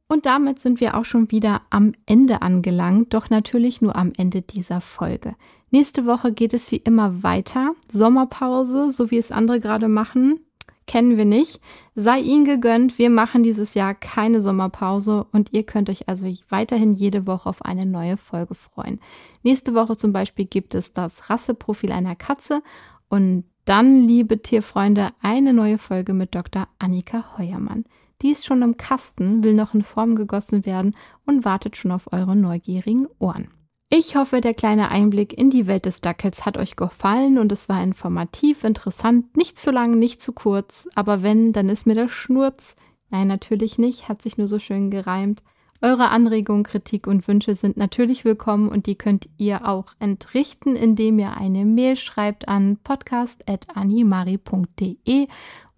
Und 0.09 0.25
damit 0.25 0.61
sind 0.61 0.81
wir 0.81 0.97
auch 0.97 1.05
schon 1.05 1.31
wieder 1.31 1.61
am 1.69 1.93
Ende 2.07 2.41
angelangt, 2.41 3.13
doch 3.13 3.29
natürlich 3.29 3.83
nur 3.83 3.97
am 3.97 4.13
Ende 4.17 4.41
dieser 4.41 4.81
Folge. 4.81 5.35
Nächste 5.71 6.07
Woche 6.07 6.33
geht 6.33 6.55
es 6.55 6.73
wie 6.73 6.77
immer 6.77 7.23
weiter. 7.23 7.73
Sommerpause, 7.93 8.91
so 8.91 9.11
wie 9.11 9.19
es 9.19 9.31
andere 9.31 9.61
gerade 9.61 9.89
machen, 9.89 10.41
kennen 10.87 11.17
wir 11.17 11.25
nicht. 11.25 11.61
Sei 11.95 12.21
ihnen 12.21 12.45
gegönnt, 12.45 12.99
wir 12.99 13.11
machen 13.11 13.43
dieses 13.43 13.75
Jahr 13.75 13.95
keine 13.95 14.41
Sommerpause 14.41 15.27
und 15.33 15.53
ihr 15.53 15.65
könnt 15.65 15.91
euch 15.91 16.09
also 16.09 16.27
weiterhin 16.49 16.93
jede 16.93 17.27
Woche 17.27 17.49
auf 17.49 17.63
eine 17.63 17.87
neue 17.87 18.17
Folge 18.17 18.55
freuen. 18.55 19.01
Nächste 19.43 19.75
Woche 19.75 19.97
zum 19.97 20.13
Beispiel 20.13 20.45
gibt 20.45 20.75
es 20.75 20.93
das 20.93 21.31
Rasseprofil 21.31 21.93
einer 21.93 22.17
Katze 22.17 22.63
und 23.09 23.45
dann, 23.65 24.07
liebe 24.07 24.41
Tierfreunde, 24.41 25.11
eine 25.21 25.53
neue 25.53 25.79
Folge 25.79 26.15
mit 26.15 26.35
Dr. 26.37 26.69
Annika 26.79 27.37
Heuermann. 27.37 27.85
Die 28.23 28.31
ist 28.31 28.47
schon 28.47 28.63
im 28.63 28.77
Kasten, 28.77 29.43
will 29.43 29.55
noch 29.55 29.75
in 29.75 29.83
Form 29.83 30.15
gegossen 30.15 30.65
werden 30.65 30.95
und 31.27 31.45
wartet 31.45 31.77
schon 31.77 31.91
auf 31.91 32.13
eure 32.13 32.37
neugierigen 32.37 33.09
Ohren. 33.19 33.49
Ich 33.89 34.17
hoffe, 34.17 34.41
der 34.41 34.53
kleine 34.53 34.91
Einblick 34.91 35.33
in 35.33 35.49
die 35.49 35.69
Welt 35.69 35.87
des 35.87 36.01
Dackels 36.01 36.45
hat 36.45 36.59
euch 36.59 36.75
gefallen 36.75 37.39
und 37.39 37.53
es 37.53 37.69
war 37.69 37.85
informativ, 37.85 38.65
interessant, 38.65 39.37
nicht 39.37 39.61
zu 39.61 39.71
lang, 39.71 39.97
nicht 39.97 40.21
zu 40.21 40.33
kurz, 40.33 40.89
aber 40.97 41.23
wenn, 41.23 41.53
dann 41.53 41.69
ist 41.69 41.87
mir 41.87 41.95
der 41.95 42.09
Schnurz. 42.09 42.75
Nein, 43.11 43.29
natürlich 43.29 43.79
nicht, 43.79 44.09
hat 44.09 44.23
sich 44.23 44.39
nur 44.39 44.49
so 44.49 44.59
schön 44.59 44.91
gereimt. 44.91 45.45
Eure 45.83 46.09
Anregungen, 46.09 46.65
Kritik 46.65 47.07
und 47.07 47.29
Wünsche 47.29 47.55
sind 47.55 47.77
natürlich 47.77 48.25
willkommen 48.25 48.71
und 48.71 48.87
die 48.87 48.97
könnt 48.97 49.29
ihr 49.37 49.69
auch 49.69 49.95
entrichten, 50.01 50.75
indem 50.75 51.21
ihr 51.21 51.37
eine 51.37 51.65
Mail 51.65 51.95
schreibt 51.95 52.49
an 52.49 52.79
podcast.animari.de 52.83 55.29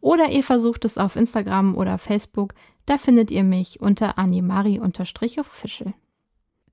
oder 0.00 0.30
ihr 0.30 0.44
versucht 0.44 0.86
es 0.86 0.96
auf 0.96 1.14
Instagram 1.14 1.76
oder 1.76 1.98
Facebook. 1.98 2.54
Da 2.86 2.96
findet 2.96 3.30
ihr 3.30 3.44
mich 3.44 3.82
unter 3.82 4.16
animari-official. 4.16 5.92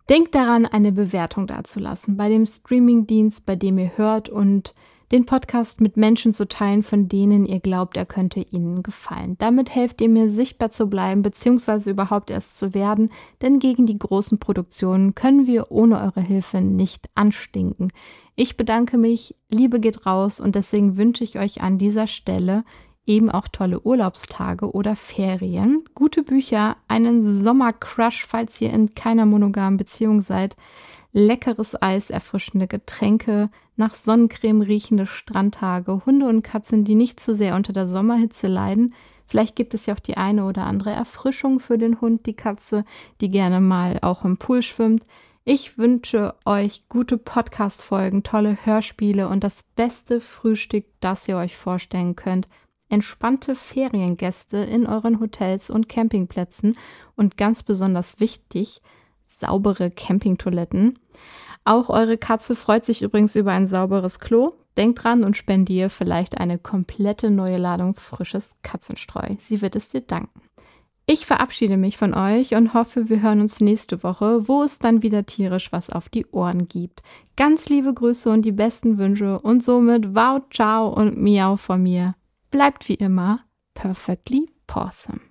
Denkt 0.10 0.36
daran, 0.36 0.68
eine 0.68 0.92
Bewertung 0.92 1.48
dazulassen 1.48 2.16
bei 2.16 2.30
dem 2.30 2.46
Streamingdienst, 2.46 3.44
bei 3.46 3.56
dem 3.56 3.80
ihr 3.80 3.98
hört 3.98 4.30
und 4.30 4.76
den 5.12 5.26
Podcast 5.26 5.82
mit 5.82 5.98
Menschen 5.98 6.32
zu 6.32 6.48
teilen, 6.48 6.84
von 6.84 7.08
denen 7.08 7.46
ihr 7.46 7.60
glaubt, 7.60 7.98
er 7.98 8.06
könnte 8.06 8.40
ihnen 8.40 8.84
gefallen. 8.84 9.36
Damit 9.40 9.74
helft 9.74 10.02
ihr 10.02 10.10
mir, 10.10 10.30
sichtbar 10.30 10.70
zu 10.70 10.88
bleiben, 10.88 11.24
beziehungsweise 11.24 11.90
überhaupt 11.90 12.30
erst 12.30 12.58
zu 12.58 12.74
werden, 12.76 13.12
denn 13.42 13.58
gegen 13.60 13.88
die 13.88 13.98
großen 13.98 14.40
Produktionen 14.40 15.16
können 15.16 15.48
wir 15.48 15.72
ohne 15.72 16.02
eure 16.02 16.22
Hilfe 16.22 16.62
nicht 16.62 17.10
anstinken. 17.16 17.92
Ich 18.36 18.58
bedanke 18.58 18.98
mich, 18.98 19.36
Liebe 19.50 19.80
geht 19.80 20.06
raus 20.06 20.40
und 20.40 20.56
deswegen 20.56 20.98
wünsche 20.98 21.24
ich 21.24 21.40
euch 21.40 21.62
an 21.62 21.78
dieser 21.78 22.06
Stelle 22.08 22.64
eben 23.06 23.30
auch 23.30 23.48
tolle 23.48 23.80
Urlaubstage 23.82 24.72
oder 24.72 24.96
Ferien, 24.96 25.84
gute 25.94 26.24
Bücher, 26.24 26.78
einen 26.88 27.44
Sommercrush, 27.44 28.26
falls 28.26 28.60
ihr 28.62 28.72
in 28.72 28.96
keiner 28.96 29.26
monogamen 29.26 29.78
Beziehung 29.78 30.22
seid, 30.22 30.56
leckeres 31.14 31.82
Eis, 31.82 32.10
erfrischende 32.10 32.68
Getränke, 32.68 33.50
nach 33.78 33.96
Sonnencreme 33.96 34.62
riechende 34.62 35.06
Strandtage, 35.06 36.06
Hunde 36.06 36.28
und 36.28 36.42
Katzen, 36.42 36.84
die 36.84 36.96
nicht 36.96 37.20
zu 37.20 37.36
sehr 37.36 37.56
unter 37.56 37.74
der 37.74 37.88
Sommerhitze 37.88 38.48
leiden. 38.48 38.94
Vielleicht 39.28 39.56
gibt 39.56 39.74
es 39.74 39.86
ja 39.86 39.96
auch 39.96 40.00
die 40.00 40.18
eine 40.18 40.46
oder 40.46 40.66
andere 40.66 40.92
Erfrischung 40.92 41.60
für 41.60 41.78
den 41.78 42.00
Hund, 42.02 42.26
die 42.26 42.36
Katze, 42.36 42.86
die 43.22 43.30
gerne 43.30 43.60
mal 43.60 44.00
auch 44.02 44.24
im 44.24 44.38
Pool 44.38 44.62
schwimmt. 44.62 45.04
Ich 45.44 45.78
wünsche 45.78 46.36
euch 46.46 46.88
gute 46.90 47.18
Podcast-Folgen, 47.18 48.24
tolle 48.24 48.58
Hörspiele 48.66 49.28
und 49.28 49.44
das 49.44 49.64
beste 49.76 50.20
Frühstück, 50.22 50.86
das 51.02 51.28
ihr 51.28 51.38
euch 51.38 51.56
vorstellen 51.56 52.16
könnt 52.16 52.48
entspannte 52.90 53.56
Feriengäste 53.56 54.58
in 54.58 54.86
euren 54.86 55.20
Hotels 55.20 55.70
und 55.70 55.90
Campingplätzen 55.90 56.78
und 57.16 57.38
ganz 57.38 57.64
besonders 57.64 58.20
wichtig, 58.20 58.82
saubere 59.26 59.92
Campingtoiletten. 59.92 61.00
Auch 61.64 61.90
eure 61.90 62.18
Katze 62.18 62.56
freut 62.56 62.86
sich 62.86 63.02
übrigens 63.02 63.36
über 63.36 63.52
ein 63.52 63.68
sauberes 63.68 64.20
Klo. 64.20 64.54
Denkt 64.78 65.04
dran 65.04 65.24
und 65.24 65.38
spendiere 65.38 65.90
vielleicht 65.90 66.38
eine 66.38 66.60
komplette 66.60 67.32
neue 67.32 67.58
Ladung 67.58 67.96
frisches 67.96 68.56
Katzenstreu. 68.62 69.36
Sie 69.40 69.62
wird 69.62 69.76
es 69.76 69.90
dir 69.90 70.02
danken. 70.02 70.42
Ich 71.08 71.26
verabschiede 71.26 71.78
mich 71.78 71.98
von 71.98 72.14
euch 72.14 72.56
und 72.56 72.74
hoffe, 72.74 73.10
wir 73.10 73.22
hören 73.22 73.42
uns 73.42 73.62
nächste 73.62 74.04
Woche, 74.04 74.48
wo 74.48 74.64
es 74.64 74.80
dann 74.80 75.04
wieder 75.04 75.26
tierisch 75.26 75.72
was 75.72 75.92
auf 75.92 76.10
die 76.10 76.26
Ohren 76.28 76.68
gibt. 76.68 77.04
Ganz 77.38 77.70
liebe 77.70 77.94
Grüße 77.94 78.30
und 78.30 78.44
die 78.44 78.52
besten 78.52 78.98
Wünsche 78.98 79.40
und 79.40 79.64
somit 79.64 80.16
wow, 80.16 80.42
ciao 80.52 80.90
und 80.90 81.22
miau 81.22 81.58
von 81.58 81.82
mir 81.82 82.16
bleibt 82.52 82.88
wie 82.88 82.96
immer 82.96 83.46
perfectly 83.74 84.50
awesome. 84.76 85.22